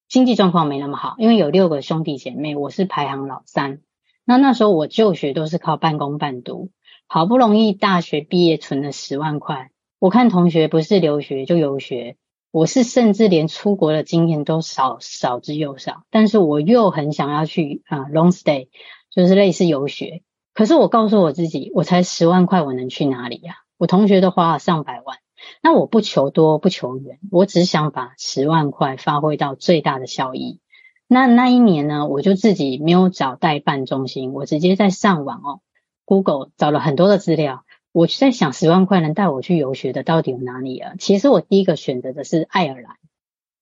[0.08, 3.80] 经济状况没那么好，因为有六个兄弟姐妹，我是排行老三。
[4.24, 6.70] 那那时候我就学都是靠半工半读，
[7.06, 9.70] 好不容易大学毕业存了十万块。
[9.98, 12.16] 我看同学不是留学就游学。
[12.50, 18.68] 我是甚至连出国的经验都少少之又少，但是我又很想要去啊、long stay，
[19.10, 20.22] 就是类似游学。
[20.54, 23.56] 可是我告诉我自己，我才十万块，我能去哪里呀？
[23.76, 25.18] 我同学都花了上百万，
[25.62, 30.60] 那我不求多不求远，我只想把十万块发挥到最大的效益。
[31.08, 35.60] 那那一年呢，我就自己没有找代办中心，我直接在上网哦
[36.04, 37.64] ，Google 找了很多的资料。
[37.92, 40.94] 我就在想，十万块能带我去游学的到底有哪里啊？
[40.98, 42.96] 其实我第一个选择的是爱尔兰，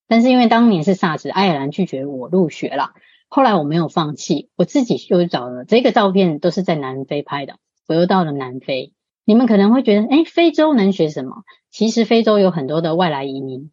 [0.09, 2.93] 但是因为当年是 SARS，爱尔兰拒绝我入学了。
[3.35, 7.55] 后来我没有放弃，我自己又找了这个照片，都是在南非拍的。
[7.89, 8.93] 我又到了南非，
[9.25, 11.37] 你们可能会觉得，诶，非洲能学什么？
[11.71, 13.71] 其实非洲有很多的外来移民，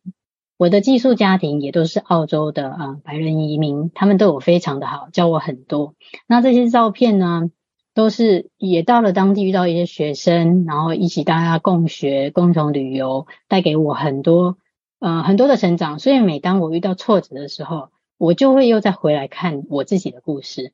[0.57, 5.93] 我的寄宿家庭也都是澳洲的啊、白人移民，他们对我非常的好，教我很多。
[6.25, 7.51] 那这些照片呢？
[7.95, 14.57] 都是也到了当地遇到一些学生，然后一起大家共学、共同旅游，带给我很多
[14.99, 15.99] 呃很多的成长。
[15.99, 17.89] 所以每当我遇到挫折的时候，
[18.19, 20.73] 我就会又再回来看我自己的故事。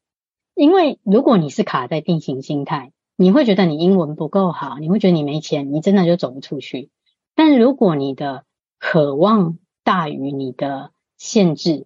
[0.55, 6.89] 因为如果你是卡在定型心态，你会觉得你英文不够好，你会觉得你没钱，你真的就走不出去。
[7.35, 8.45] 但如果你的
[8.79, 11.85] 渴望大于你的限制，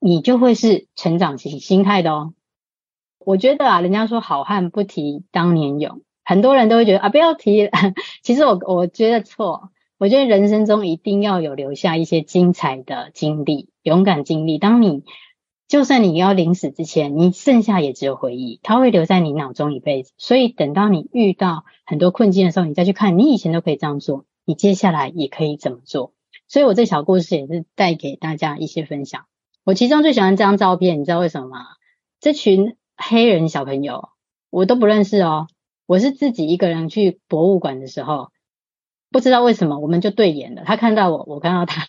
[0.00, 2.34] 你就会是成长型心态的哦。
[3.20, 7.70] 我觉得啊，人家说好汉不提当年勇，很多人都会觉得啊，不要提。
[8.24, 14.58] 其实我我觉得错，我觉得人生中一定要有留下一些精彩的经历，勇敢经历。
[14.58, 15.04] 当你
[15.68, 20.12] 就算你要临死之前，你剩下也只有回忆，它会留在你脑中一辈子。
[20.18, 26.12] 所以等到你遇到很多困境的时候，你再去看，你以前都可以这样做，你接下来也可以怎么做。
[26.48, 29.26] 所以我这小故事也是带给大家一些分享。
[29.64, 31.58] 我其中最喜欢这张照片，你知道为什么吗？
[32.20, 34.08] 这群黑人小朋友
[34.50, 35.46] 我都不认识哦。
[35.86, 38.28] 我是自己一个人去博物馆的时候，
[39.10, 40.62] 不知道为什么我们就对眼了。
[40.64, 41.86] 他看到我，我看到他，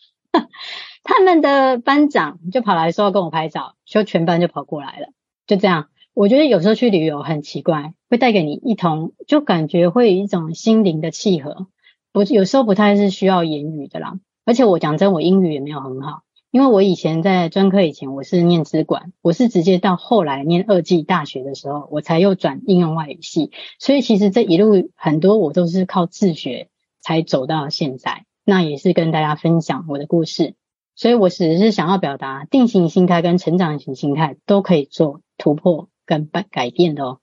[1.07, 5.09] 他们的班长就跑来说要跟我拍照，就全班就跑过来了。
[5.45, 11.67] 就这样，我觉得有时候去旅游很奇怪，会带给你一同，就感觉会有一种心灵的契合。
[12.11, 14.19] 不，有时候不太是需要言语的啦。
[14.45, 16.23] 而且我讲真，我英语也没有很好。
[16.49, 23.51] 因为我以前在专科以前，我是念资管，我是直接到后来念二技大学的时候，我才又转应用外语系。
[23.77, 28.25] 所以其实这一路很多我都是靠自学才走到现在。
[28.43, 30.55] 那也是跟大家分享我的故事。
[30.95, 37.19] 所以我只是想要表达，定型心态跟成长型心态都可以做突破跟改改变的哦。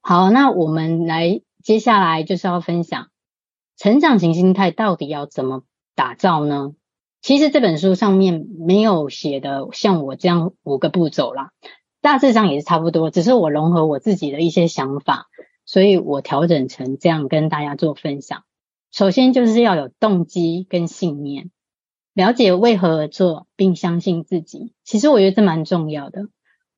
[0.00, 3.08] 好，那我们来接下来就是要分享
[3.76, 5.62] 成长型心态到底要怎么
[5.94, 6.72] 打造呢？
[7.20, 11.52] 其实这本书上面没有写的像我这样五个步骤啦，
[12.00, 15.26] 大致上也是差不多，只是我融合我自己的一些想法，
[15.64, 18.42] 所以我调整成这样跟大家做分享。
[18.90, 21.51] 首先就是要有动机跟信念，
[22.14, 24.74] 了解为何而做，并相信自己。
[24.84, 26.28] 其实我觉得这蛮重要的。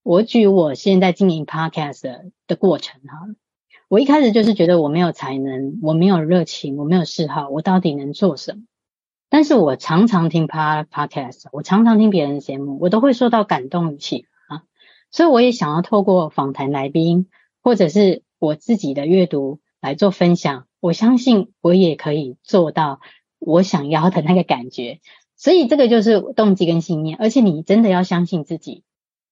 [0.03, 3.27] 我举我现在经营 Podcast 的过程哈，
[3.89, 8.63] 我一开始就是觉得我没有才能，我没有热情，我没有嗜好，我到底能做什么？
[9.31, 14.63] 但是我常常听 podcast，我常常听别人的节目，我都会受到感动与启发，
[15.11, 17.29] 所以我也想要透过访谈来宾，
[17.61, 20.67] 或者是我自己的阅读来做分享。
[20.79, 23.01] 我相信我也可以做到
[23.39, 25.01] 我想要的那个感觉，
[25.37, 27.17] 所以这个就是动机跟信念。
[27.19, 28.83] 而且你真的要相信自己。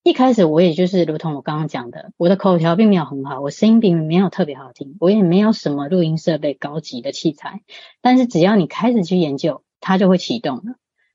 [0.04, 7.60] 一开始我也就是如同我刚刚讲的，我的口条并没有很好，我声音并没有特别好听，我也没有什么录音设备高级的器材。
[8.00, 10.74] 但是只要你开始去研究，它就会启动了，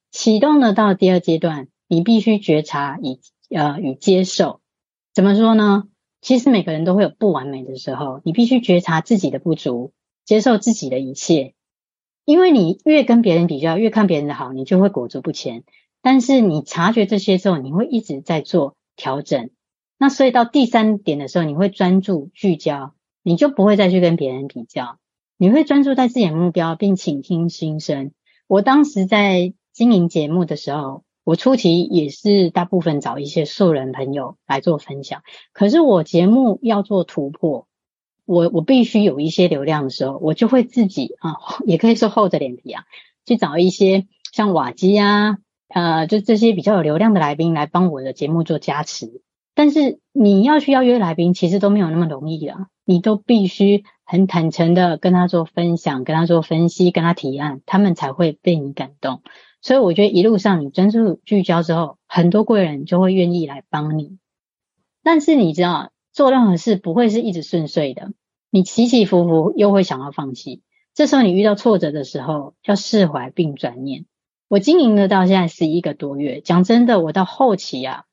[0.09, 3.19] 启动了到第二阶段，你必须觉察与
[3.53, 4.61] 呃与接受。
[5.13, 5.83] 怎么说呢？
[6.21, 9.91] 其实每个人都会有不完美的时候，你必须觉察自己的不足，
[10.23, 11.55] 接受自己的一切。
[12.27, 15.63] 因为你越跟别人比较，越看别人的好，你就会裹足不前。
[16.01, 19.49] 但是你察觉这些之后，你会一直在做调整。
[19.97, 22.91] 那所以到第三点的时候，你会专注聚焦，
[23.23, 24.97] 你就不会再去跟别人比较，
[25.37, 28.11] 你会专注在自己的目标，并倾听心声。
[28.45, 35.21] 我当时在经营节目的时候，我初期也是大部分找一些素人朋友来做分享。
[35.53, 37.66] 可是我节目要做突破，
[38.27, 42.83] 我我必须有一些流量的时候，我就会自己啊，也可以说厚着脸皮啊，
[43.25, 45.37] 去找一些像瓦基啊，
[45.69, 49.23] 呃，就这些比较有流量的来宾来帮我的节目做加持。
[49.55, 53.83] 但是你要去邀约来宾，其实都没有那么容易啊，你都必须。
[54.09, 59.21] 很坦诚的跟他做分享，跟他做分析，跟他提案，他们才会被你感动。
[59.61, 64.17] 所以我觉得一路上你专注聚焦之后，很多贵人就会愿意来帮你。
[65.03, 68.11] 但是你知道，做任何事不会是一直顺遂的，
[68.49, 70.63] 你起起伏伏又会想要放弃。
[70.95, 74.05] 这时候你遇到挫折的时候，要释怀并转念。
[74.47, 78.05] 我经营了到现在十一个多月，讲真的，我到后期啊。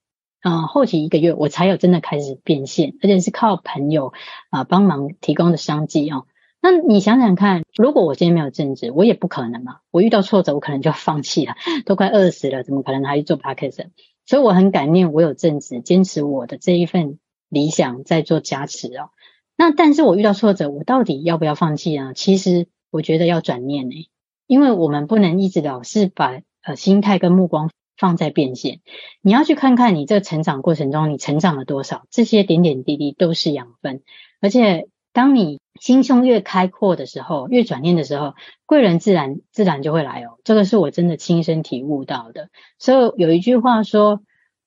[0.42, 4.12] 嗯，后期一个月我才有真的开始变现，而且是靠朋友
[4.50, 6.26] 啊帮忙提供的商机哦。
[6.60, 9.78] 那你想想看，如果我今天没有正职，我也不可能嘛。
[9.90, 11.54] 我遇到挫折，我可能就要放弃了，
[11.86, 13.86] 都快饿死了，怎么可能还去做 Podcast？
[14.26, 17.18] 所以我很感念我有正职，坚持我的这一份
[17.54, 19.08] 理想在做加持哦。
[19.56, 22.12] 那但是我遇到挫折，我到底要不要放弃呢？
[22.14, 24.10] 其实我觉得要转念呢，
[24.46, 27.70] 因为我们不能一直老是把呃心态跟目光。
[27.96, 28.80] 放在变现，
[29.22, 34.02] 你要去看看你这成长过程中你成长了多少，这些点点滴滴都是养分。
[34.40, 38.34] 而且，当你心胸越开阔的时候，越转念的时候，
[38.66, 40.38] 贵人自然自然就会来哦。
[40.42, 42.48] 这个是我真的亲身体悟到的。
[42.80, 44.20] 所以有一句话说，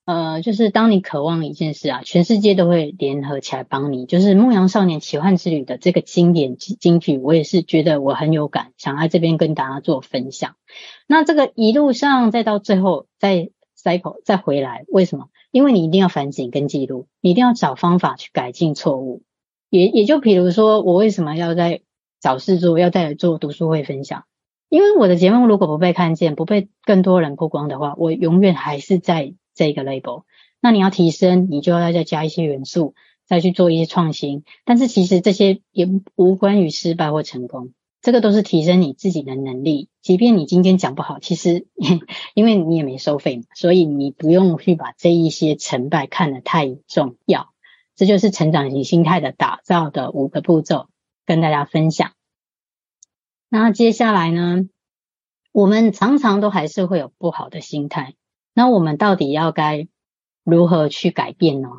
[0.07, 4.05] 呃，就是当你渴望一件事啊，全世界都会联合起来帮你。
[4.05, 10.55] 就是《牧羊少年奇幻之旅》的这个经典金句，我也是觉得我很有感，想在这边跟大家做分享。
[11.07, 15.27] 那这个一路上再到最后再 cycle 再回来，为什么？
[15.51, 19.23] 因为你一定要反省跟记录，你一定要找方法去改进错误。
[19.69, 21.81] 也也就比如说，我为什么要在
[22.21, 24.23] 找事做，要再来做读书会分享？
[24.69, 29.33] 因为我的节目如果不被看见，不被更多人曝光的话，我永远还是在。
[29.57, 30.23] 这个 label，
[30.61, 32.93] 那你要提升，你就要再加一些元素，
[33.25, 34.43] 再去做一些创新。
[34.63, 39.89] 但是其实这些也无关于失败或成功，这个都是提升你自己的能力。
[40.03, 41.65] 即便你今天讲不好，其实
[42.35, 47.49] 因为你也没收费嘛，所以你不用去把这一些成败看得太重要。
[47.95, 50.87] 这就是成长型心态的打造的五个步骤，
[51.25, 52.11] 跟大家分享。
[53.49, 54.69] 那接下来呢，
[55.51, 58.13] 我们常常都还是会有不好的心态，
[58.57, 59.87] 那我们到底要该
[60.43, 61.69] 如何去改变呢？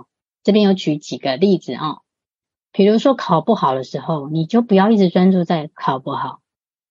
[0.45, 2.03] 这边有举几个例子啊，
[2.71, 6.39] 比如说考不好的时候，你就不要一直专注在考不好。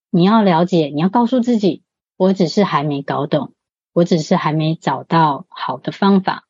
[0.10, 1.84] 你要了解，你要告诉自己，
[2.18, 3.54] 我只是还没搞懂，
[3.94, 6.50] 我只是还没找到好的方法。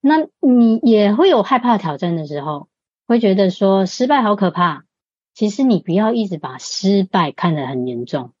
[0.00, 2.66] 那你也会有害怕挑战的时候，
[3.06, 4.82] 会觉得说失败好可怕。
[5.34, 8.32] 其实你不要一直把失败看得很严重，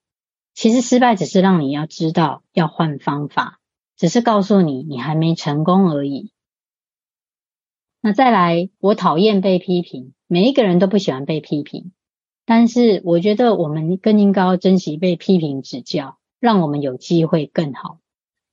[0.52, 3.60] 其实失败只是让你要知道要换方法，
[3.96, 6.32] 只是告诉你你还没成功而已。
[8.00, 11.92] 那再来，我讨厌被批评，每一个人都不喜欢被批评。
[12.44, 18.00] 但是我觉得我们更应该珍惜被批评指教，让我们有机会更好。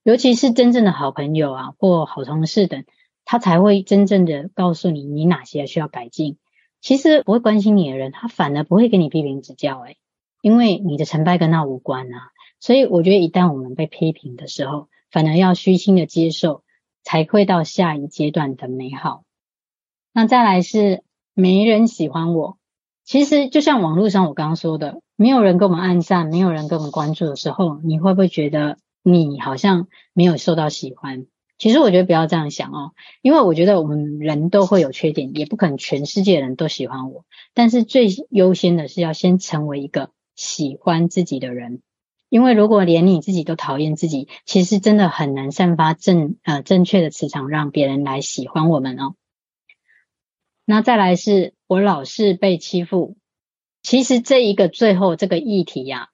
[0.02, 2.84] 尤其是真正的好朋友啊，或好同事等，
[3.26, 6.38] 他才会真正的告诉你你哪些需要改进。
[6.80, 9.98] 其实不会关心你的人，他反而不会给你批评指教，诶，
[10.40, 12.30] 因为你的成败跟他无关啊。
[12.58, 16.64] 所以我觉得一旦我们被批评的时候，反而要虚心的接受，
[17.04, 19.22] 才会到下一阶段的美好。
[20.12, 21.04] 那再来是
[21.34, 22.58] 没人喜欢我。
[23.04, 31.26] 其实就像网络上我刚刚说的，没有人给我们按赞，没有人给我们关注的时候，你会不会觉得你好像没有受到喜欢？
[31.58, 37.24] 其实我觉得不要这样想哦，因为我觉得我们人都会有缺点，也不可能全世界人都喜欢我。
[37.54, 41.82] 但是最优先的是要先成为一个喜欢自己的人，
[42.32, 49.16] 因为如果连你自己都讨厌自己，其实真的很难散发正呃正确的磁场，让别人来喜欢我们哦。
[50.64, 53.18] 那再来是我老是被欺负，
[53.82, 56.08] 其实这一个最后这个议题呀，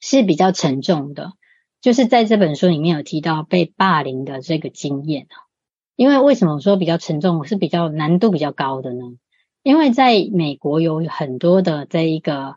[0.00, 1.34] 是比较沉重的，
[1.80, 5.28] 就是在这本书里面有提到被霸凌的这个经验。
[5.94, 9.04] 因为为什么我说比较沉重，是比较难度比较高的呢？
[9.62, 12.56] 因为在美国有很多的这一个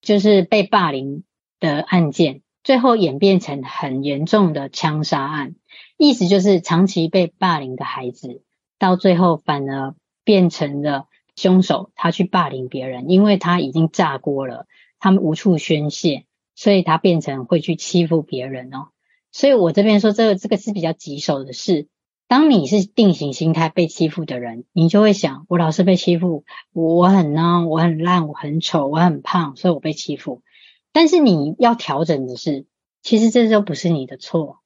[0.00, 1.24] 就是被霸凌
[1.60, 5.54] 的案件，最后演变成很严重的枪杀案，
[5.96, 8.42] 意思就是长期被霸凌的孩子，
[8.78, 9.94] 到最后反而。
[10.24, 11.06] 变成了
[11.36, 14.66] 凶手，他去霸凌别人，因为他已经炸锅了，
[14.98, 18.88] 他们无处宣泄，所以他变成会去欺负别人哦。
[19.32, 21.88] 所以我这边说，这个这个是比较棘手的事。
[22.26, 26.44] 当你是定型心态被欺负的人，你就会想：我老是被欺负，
[26.74, 30.42] 我很孬，我很烂，我很丑，我很胖，所以我被欺负。
[30.92, 32.66] 但是你要调整的是，
[33.02, 34.58] 其实这都不是你的错，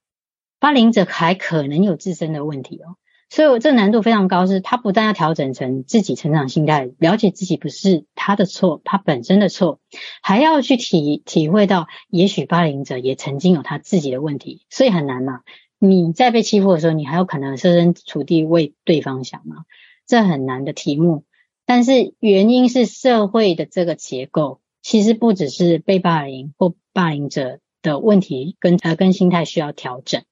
[0.58, 2.96] 霸凌者还可能有自身的问题哦。
[3.28, 9.80] 所以，我这难度非常高，是他不但要调整成自己成长心态，了解自己不是他的错，他本身的错，
[10.22, 15.40] 还要去体体会到，也许霸凌者也曾经有他自己的问题，所以很难嘛。
[15.78, 19.64] 你在被欺负的时候，你还有可能设身处地为对方想吗？
[20.06, 21.24] 这很难的题目。
[21.64, 30.24] 但是原因是社会的这个结构，其实不只是被霸凌或霸凌者的问题跟呃跟心态需要调整，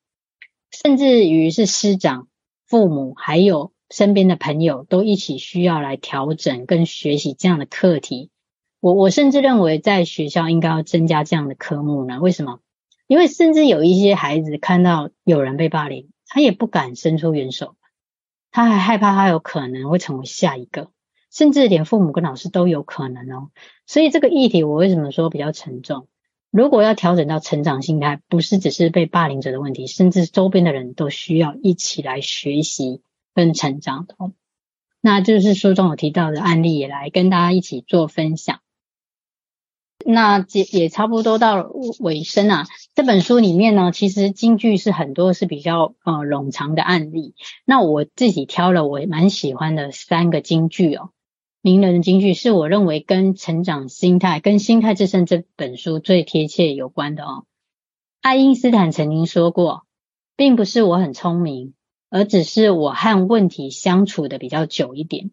[0.70, 2.26] 甚至于是师长。
[2.66, 8.30] 父母还有身边的朋友都一起需要来调整跟学习这样的课题。
[8.78, 12.20] 我我甚至认为在学校应该要增加这样的科目呢？
[12.20, 12.60] 为什么？
[13.08, 17.74] 因为甚至有一些孩子看到有人被霸凌，他也不敢伸出援手，
[18.52, 20.92] 他还害怕他有可能会成为下一个，
[21.30, 23.50] 甚至连父母跟老师都有可能哦。
[23.86, 26.08] 所以这个议题我为什么说比较沉重？
[26.50, 33.02] 如果要调整到成长心态，不是只是被霸凌者的问题，甚至周边的人都需要一起来学习
[33.34, 34.16] 跟成长的。
[35.00, 38.58] 那就是书中有提到的案例，也来跟大家一起做分享。
[40.04, 41.70] 那也也差不多到
[42.00, 42.66] 尾声啊。
[42.94, 47.34] 这本书里面呢，其实金句是很多是比较呃冗长的案例。
[47.64, 51.10] 那我自己挑了我蛮喜欢的三个金句哦。
[51.62, 57.44] 名人的金句是我认为跟成长心态、跟心态致胜这本书最贴切有关的哦。
[58.22, 59.84] 爱因斯坦曾经说过，
[60.36, 61.74] 并不是我很聪明，
[62.08, 65.32] 而只是我和问题相处的比较久一点。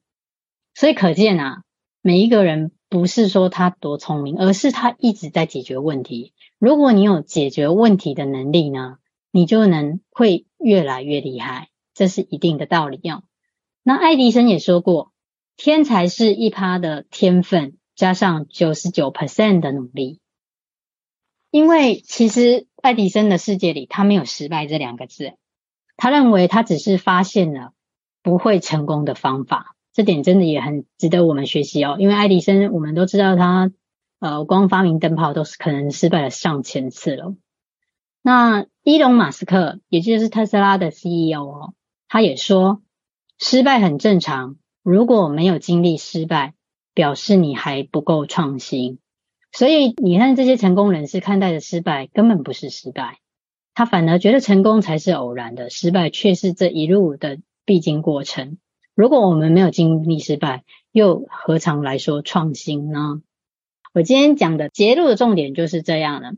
[0.75, 1.63] 所以可见啊，
[2.01, 6.33] 每一个人不是说他多聪明，而是他一直在解决问题。
[6.59, 8.97] 如果你有解决问题的能力呢，
[9.31, 13.23] 你就能会越来越厉害，这是一定的道理哦。
[13.81, 15.13] 那爱迪生也说过。
[15.57, 20.19] 天才是一趴的天分加上九十九 percent 的努力，
[21.49, 25.33] 因为其实爱迪生的世界里，他没有失败这两个字，
[25.95, 27.73] 他认为他只是发现了
[28.21, 29.73] 不会成功的方法。
[29.93, 31.97] 这点真的也很值得我们学习哦。
[31.99, 33.71] 因为爱迪生，我们都知道他，
[34.19, 37.35] 呃，光发明灯泡都是可能失败了上千次了。
[38.21, 41.73] 那伊隆马斯克，也就是特斯拉的 CEO 哦，
[42.07, 42.83] 他也说，
[43.39, 44.57] 失败很正常。
[44.89, 46.53] 如果没有经历失败，
[46.93, 48.99] 表示你还不够创新。
[49.51, 53.19] 所以你看这些成功人士看待的失败根本不是失败，
[53.73, 58.59] 他反而觉得成功才是偶然的，失败却是这一路的必经过程。
[58.95, 60.63] 如果我们没有经历失败，
[60.93, 63.21] 又何尝来说创新呢？
[63.93, 66.31] 我今天讲的节录的重点就是这样了。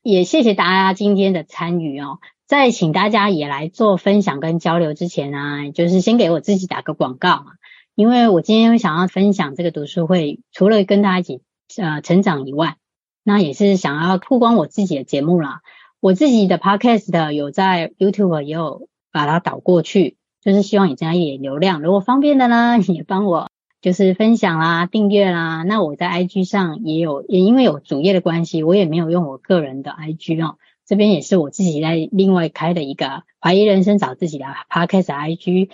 [0.00, 2.20] 也谢谢大家今天的参与哦。
[2.46, 7.52] 在请大家也来做分享跟交流之前啊，就是先给我自己打个广告嘛，
[7.94, 11.40] 因为我今天想要分享这个读书会，除了跟大家一起。
[11.78, 12.76] 呃，成长以外，
[13.24, 15.62] 那也是想要曝光我自己的节目啦。
[15.98, 21.80] 我自己的 podcast 有在 YouTube 也有把它导过去，就是希望也增加一点流量。
[21.80, 25.62] 如果方便的呢， 也帮我就是分享啦、订阅啦。
[25.62, 30.58] 那我在 IG 上也有，也因为有主页的关系，我也没有用我个人的 IG 哦。
[30.86, 35.70] 这边也是我自己在另外开的一个怀疑人生找自己的 podcast IG，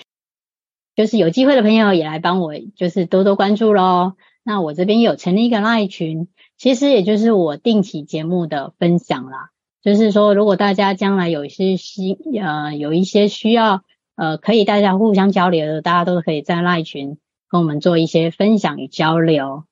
[0.94, 4.14] 就是有机会的朋友也来帮我，就是多多关注喽。
[4.42, 9.50] 那我这边有成立一个 LINE 群，其实也就是我定期节目的分享啦。
[9.82, 13.82] 就是说，如果大家将来有一些需呃有一些需要
[14.16, 19.64] 呃可以大家互相交流的，大家都可以在 LINE 群跟我们做一些分享与交流。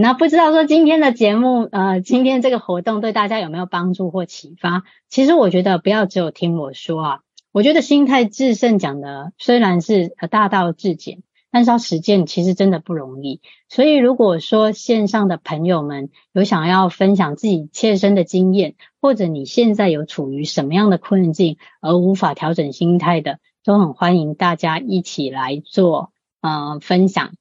[0.00, 4.82] 那不知道说今天的节目呃今天这个活动对大家有没有帮助或启发？
[5.10, 7.20] 其实我觉得不要只有听我说啊，
[7.52, 11.22] 我觉得心态致胜讲的虽然是呃大道至简。
[11.52, 27.32] 但是要实践其实真的不容易，所以如果说线上的朋友们有想要分享自己切身的经验，或者你现在有处于什么样的困境而无法调整心态的，都很欢迎大家一起来做呃分享，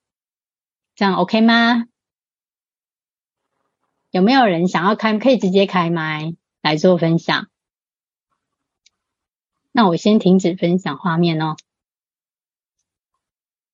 [0.96, 1.86] 这样 OK 吗？
[4.12, 5.18] 有没有人想要开？
[5.20, 7.48] 可以直接开麦来做分享。
[9.72, 11.56] 那我先停止分享画面哦。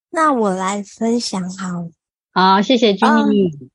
[0.09, 1.89] 那我来分享好，
[2.31, 3.69] 好，谢谢 Jenny。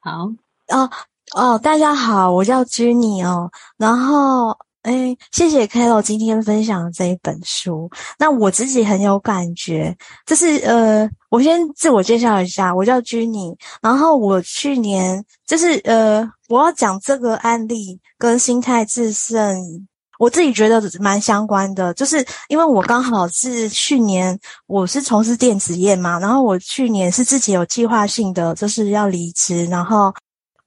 [0.00, 0.32] 好，
[0.68, 0.90] 哦
[1.34, 3.50] 哦，大家好，我叫 Jenny 哦。
[3.76, 4.58] 然后，
[4.88, 7.90] 哎，谢谢 Carol 今天分享的这一本书。
[8.18, 13.54] 那我自己很有感觉，就是呃，我先自我介绍一下，我叫 Jenny。
[13.82, 19.86] 然后我去年就是呃，我要讲这个案例跟心态致胜。
[20.18, 24.36] 我自己觉得蛮相关的，就是因为我刚好是去年
[24.66, 30.12] 我是从事电子业嘛，然后我去年是自己有计划性的就是要离职，然后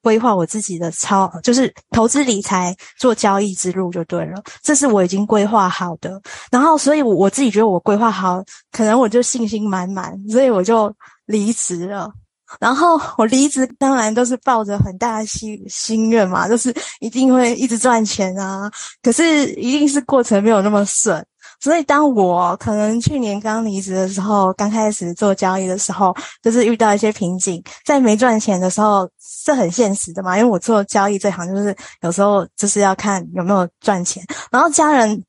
[0.01, 6.21] 规划我自己的超就是投资理财做交易之路就对了，这是我已经规划好的，
[6.51, 10.93] 然后所以我自己觉得我规划好，可能我就信心满满，所以我就
[11.25, 12.11] 离职了。
[12.59, 18.69] 然后我离职，当然都是抱着很大的心心愿嘛，就是一定会一直赚钱啊。
[19.01, 21.25] 可是一定是过程没有那么顺，
[21.61, 35.23] 所以当我可能去年刚离职的时候，刚开始做交易的时候，就是遇到一些瓶颈，在没赚钱的时候是很现实的嘛，因为我做交易这行就是有时候就是要看有没有赚钱，然后家人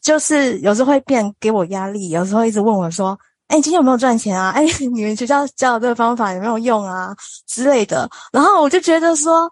[0.00, 3.18] 就是有时候会变给我压力，有时候一直问我说。
[3.48, 4.48] 哎，今天有没有赚钱啊？
[4.48, 4.64] 哎，
[4.94, 7.14] 你们学校教的这个方法有没有用啊？
[7.46, 8.08] 之类的。
[8.32, 9.46] 然后我就觉得说，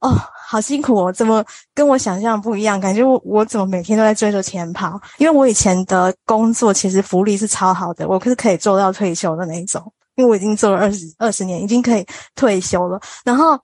[0.00, 1.44] 哦，好辛苦哦，怎么
[1.74, 2.78] 跟我想象不一样？
[2.80, 5.00] 感觉我我怎么每天都在追着钱跑？
[5.18, 9.92] 因为我以前的工作其实福利是超好的，我可是可以做到退休的那一种。
[10.14, 13.00] 因为我已经做了二十二十年，已经可以退休了。
[13.24, 13.56] 然后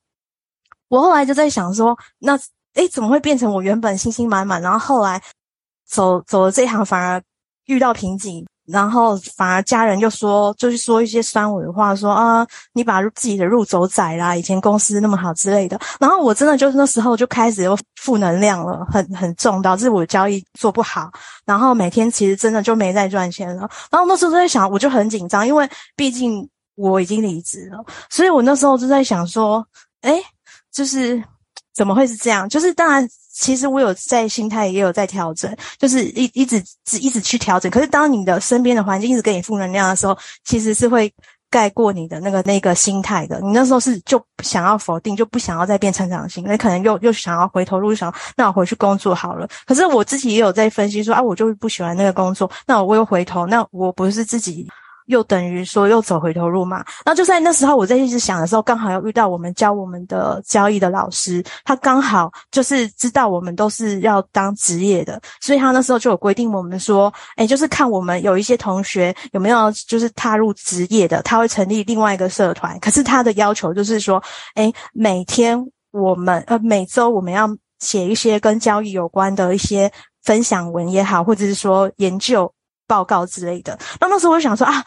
[0.88, 2.36] 我后来就在想说，那
[2.74, 5.20] 哎，怎么会变成我原本信心满满，然后后来
[5.84, 7.20] 走走了这一行，反而
[7.66, 8.46] 遇到瓶颈？
[8.66, 15.78] 然后反而家人就说，就是说一些酸我的话，说啊，你把自己的路走窄啦，以前公司那么好之类的。
[16.00, 21.10] 然后我真的就是那时候就开始有负能量了，很很重，导致我交易做不好。
[21.44, 23.68] 然后每天其实真的就没再赚钱了。
[23.90, 29.66] 然后那时候就在想，我就很紧张，因为毕竟我已经离职了，所以我那时候就在想说，
[30.02, 30.22] 诶，
[30.72, 31.22] 就是。
[31.76, 32.48] 怎么会是这样？
[32.48, 33.04] 就是当然，
[33.34, 37.68] 其实我有在心态也有在调整，就是一一直只一直去调整。
[37.70, 41.12] 可是当你的身边的环境一直给你负能量的时候，其实是会
[41.50, 43.40] 盖过你的那个那个心态的。
[43.40, 49.48] 你那时候是就想要否定，就不想要再变成长型，那可能又又想要回头路，想那我回去工作好了。
[49.66, 54.66] 可是我自己也有在分析说啊，我就是不喜欢那个工作，那我又回头，那我不是自己
[55.06, 56.84] 又等于说又走回头路嘛。
[57.04, 72.78] 那就在那时候，我在一直想的时候，刚好又遇到我们教我们的交易的老师，他刚好就是知道我们都是要当职业的，所以他那时候就有规定我们说，诶，就是看我们有一些同学有没有就是踏入职业的，他会成立另外一个社团。
[72.80, 74.22] 可是他的要求就是说，
[74.54, 75.58] 诶，每天
[75.92, 77.48] 我们呃每周我们要
[77.80, 79.90] 写一些跟交易有关的一些
[80.22, 82.50] 分享文也好，或者是说研究。
[82.86, 84.84] 报告之类的，那那时候我就想说啊，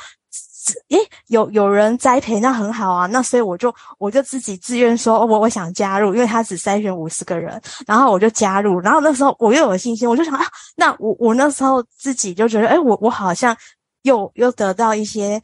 [0.89, 3.05] 诶，有有人栽培，那很好啊。
[3.07, 8.79] 那所以我就我就自己自愿说，我我想加入，因为他只筛选五十个人，然后我就加入。
[8.81, 10.45] 然后那时候我又有信心，我就想啊，
[10.75, 13.55] 那我我那时候自己就觉得，诶，我我好像
[14.03, 15.41] 又又得到一些，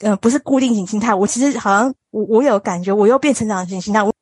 [0.00, 4.02] 呃，不是固定型心态，我其实好像我我有感觉，我又变成长型心态。
[4.02, 4.12] 我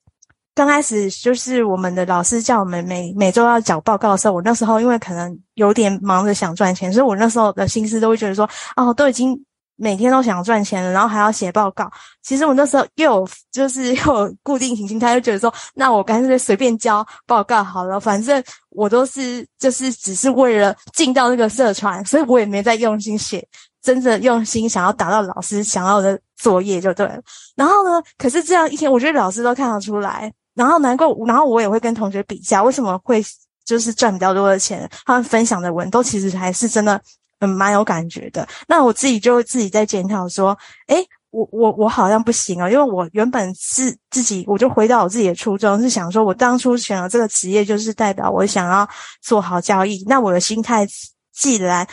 [0.56, 9.38] 刚开始就是我们的老师叫我们每每周要缴报告的时候，我那时候因为可能有点忙着想赚钱，所以我那时候的心思都会觉得说，哦，都已经
[9.76, 11.92] 每天都想赚钱了，然后还要写报告。
[12.22, 23.46] 其实我那时候又有就是又有固定型心态，就觉得说，那我干脆随便交报告好了，反正我都是就是只是为了进到那个社团，所以我也没在用心写，
[23.82, 27.20] 真的用心想要达到老师想要的作业就对了。
[27.54, 30.32] 然后呢，可是这样一天，我觉得老师都看得出来。
[30.56, 33.22] 然后难怪，然后我也会跟同学比较，为什么会
[33.64, 34.90] 就是赚比较多的钱？
[35.04, 37.00] 他们分享的文都其实还是真的，
[37.40, 38.48] 嗯，蛮有感觉的。
[38.66, 40.56] 那我自己就自己在检讨说，
[40.88, 48.88] 诶，我我我好像不行哦，因为我原本是自己，我就回到我自己的初衷，是想说我当初选了这个职业，就是代表我想要
[49.20, 50.02] 做好交易。
[50.06, 50.86] 那我的心态
[51.34, 51.86] 既然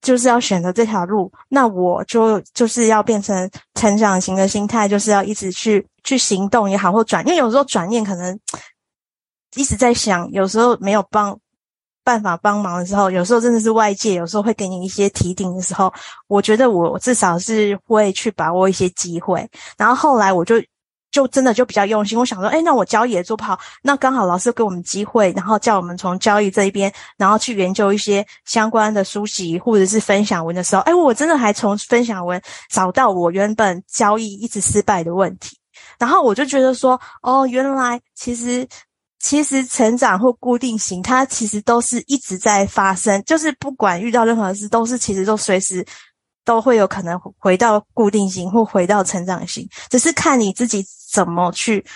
[0.00, 8.38] 就是要选择这条路，那我就就是要变成成长型的心态，就是要一直去去行动也好，或转，因为有时候转念可能
[9.56, 11.38] 一直在想，有时候没有帮
[12.04, 15.92] 办法帮忙的时候，有时候真的是外界有时候会给你一些提点的时候，
[16.26, 20.62] 我觉得我至少是会去把握一些机会，然后后来我就。
[21.12, 32.40] 就真的就比较用心，我想说，诶，那我交易也做不好，那刚好老师给我们机会，然后叫我们从交易这一边，然后去研究一些相关的书籍或者是分享文的时候，诶，我真的还从分享文
[32.70, 35.58] 找到我原本交易一直失败的问题，
[36.02, 38.66] 然后我就觉得说，哦，原来其实
[39.20, 45.86] 其实成长或固定型，它其实都是一直在发生，就是不管遇到任何事，都是其实都随时。
[46.44, 51.86] 都会有可能回到固定型或回到成长型，只是看你自己怎么去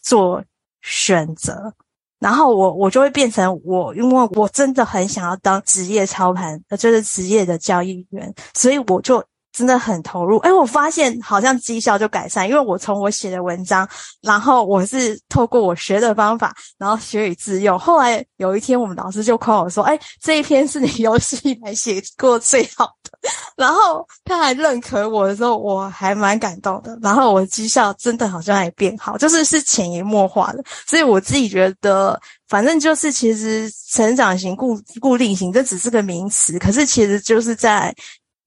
[0.00, 0.42] 做
[0.80, 1.70] 选择。
[2.18, 9.22] 然后我我就会变成我，因为我真的很想要当职业操盘，就是职业的交易员，所以我就。
[9.52, 13.88] 真的很投入，诶，我发现好像绩效就改善，因为我从我写的文章，
[14.22, 17.78] 然后我是透过我学的方法，然后学以致用。
[17.78, 23.10] 后来有一天，我们老师就夸我说：“诶，这一篇是你有史以来写过最好的。
[23.56, 26.96] ”然后他还认可我的时候，我还蛮感动的。
[27.02, 30.62] 然后我绩效真的好像还变好，就是是潜移默化的。
[30.86, 37.92] 所以我自己觉得，反正就是其实成长型、固固定型，这只是个名词，可是其实就是在。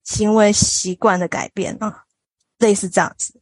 [0.04, 2.04] 行为习惯的改变啊，
[2.58, 3.40] 类似这样子。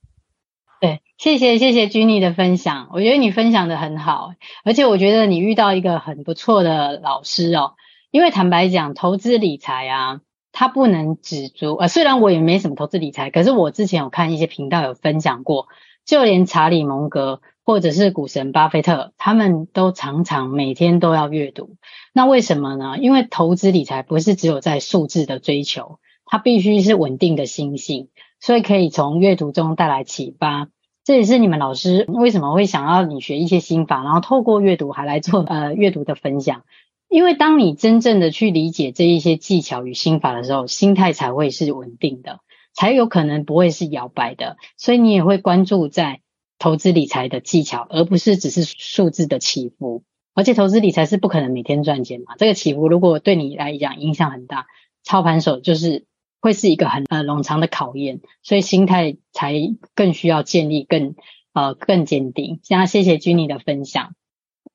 [0.81, 4.33] 对，谢谢谢谢君妮的分享，我觉得你分享的很好，
[4.65, 7.75] 而且我觉得你遇到一个很不错的老师哦。
[8.11, 11.75] 因为坦白讲，投资理财啊，它不能只足。
[11.77, 15.69] 呃，虽然我也没什么投资理财，可是我之前有看一些频道有分享过，
[16.05, 21.77] 就连查理蒙格或者是股神巴菲特，他们都常常每天都要阅读。
[22.13, 22.99] 那为什么呢？
[22.99, 26.01] 因为投资理财不是只有在数字的追求。
[26.33, 28.09] 它必须是稳定的心性，
[28.41, 30.71] 所以可以从阅读中带来启发。
[31.05, 36.63] 这也是你们老师为什么会想要你学一些心法，然后透过阅读还来做呃阅读的分享。
[37.11, 42.41] 因为当你真正的去理解这一些技巧与心法的时候，心态才会是稳定的，
[42.73, 44.57] 才有可能不会是摇摆的。
[44.79, 46.23] 所以你也会关注在
[46.59, 50.03] 投资理财的技巧，而不是只是数字的起伏。
[50.33, 54.65] 而且投资理财是不可能每天赚钱嘛，这个起伏如果对你来讲影响很大，
[55.03, 56.07] 操盘手就是。
[56.43, 59.55] 会是一个很呃冗长的考验，所以心态才
[59.95, 61.15] 更需要建立更
[61.55, 62.59] 呃更坚定。
[62.63, 64.15] 现在谢谢 Ginny 的分享，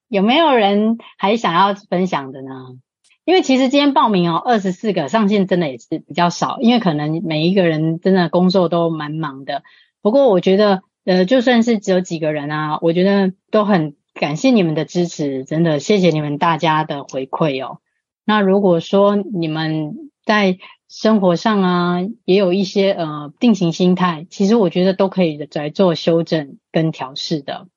[0.07, 2.79] 有没有人还想要分享的呢？
[3.25, 9.63] 因为其实今天报名哦，二十四个上线真的也是比较少，因为可能每一个人真的工作都蛮忙的。
[10.01, 17.79] 不过我觉得呃就算是只有几个人啊，我觉得都很感谢你们的支持，真的谢谢你们大家的回馈哦。
[18.23, 20.57] 那如果说你们在
[20.89, 27.67] 生活上啊，也有一些呃定型心态，其实我觉得都可以来做修正跟调试的。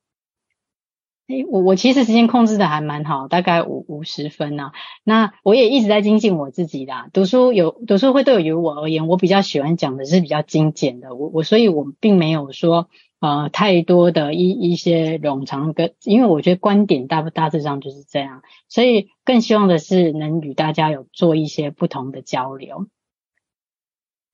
[1.27, 4.73] 诶，我我其实时间控制的还蛮好，大概五五十分呐、啊。
[5.05, 7.09] 那我也一直在精进我自己啦。
[7.13, 11.15] 读书有读书会对于我而言，我比较喜欢讲的是比较精简的。
[11.15, 12.89] 我我所以，我并没有说
[13.21, 18.43] 呃太多的一一些冗长跟，因为我觉得观点大大致上就是这样。
[18.69, 22.87] 所以更希望的是能与大家有做一些不同的交流。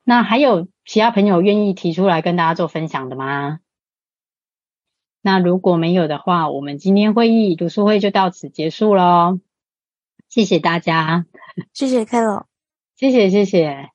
[0.09, 3.59] 那还有其他朋友愿意提出来跟大家做分享的吗？
[5.21, 9.41] 那如果没有的话，我们今天会议读书会就到此结束喽。
[10.29, 11.27] 谢谢大家，
[11.73, 12.45] 谢谢 Carol，
[12.95, 13.91] 谢谢谢谢，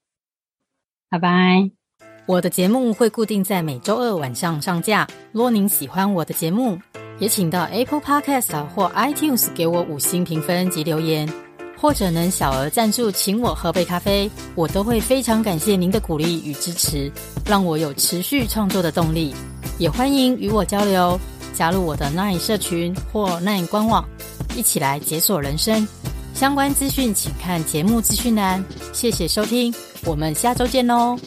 [1.09, 1.71] 拜拜。
[2.25, 5.07] 我的节目会固定在每周二晚上上架。
[5.31, 6.77] 若您喜欢我的节目，
[7.19, 11.25] 也请到 Apple Podcast 或 iTunes 给我五星评分及留言，
[11.81, 17.11] 或者能小额赞助请我喝杯咖啡，我都会非常感谢您的鼓励与支持，
[17.43, 19.33] 让我有持续创作的动力。
[19.79, 21.19] 也欢迎与我交流，
[21.55, 24.07] 加入我的 Nine 社群或 Nine 官网，
[24.55, 25.87] 一起来解锁人生。
[26.35, 28.63] 相关资讯请看节目资讯栏。
[28.93, 29.73] 谢谢收听，
[30.05, 31.17] 我们下周见喽。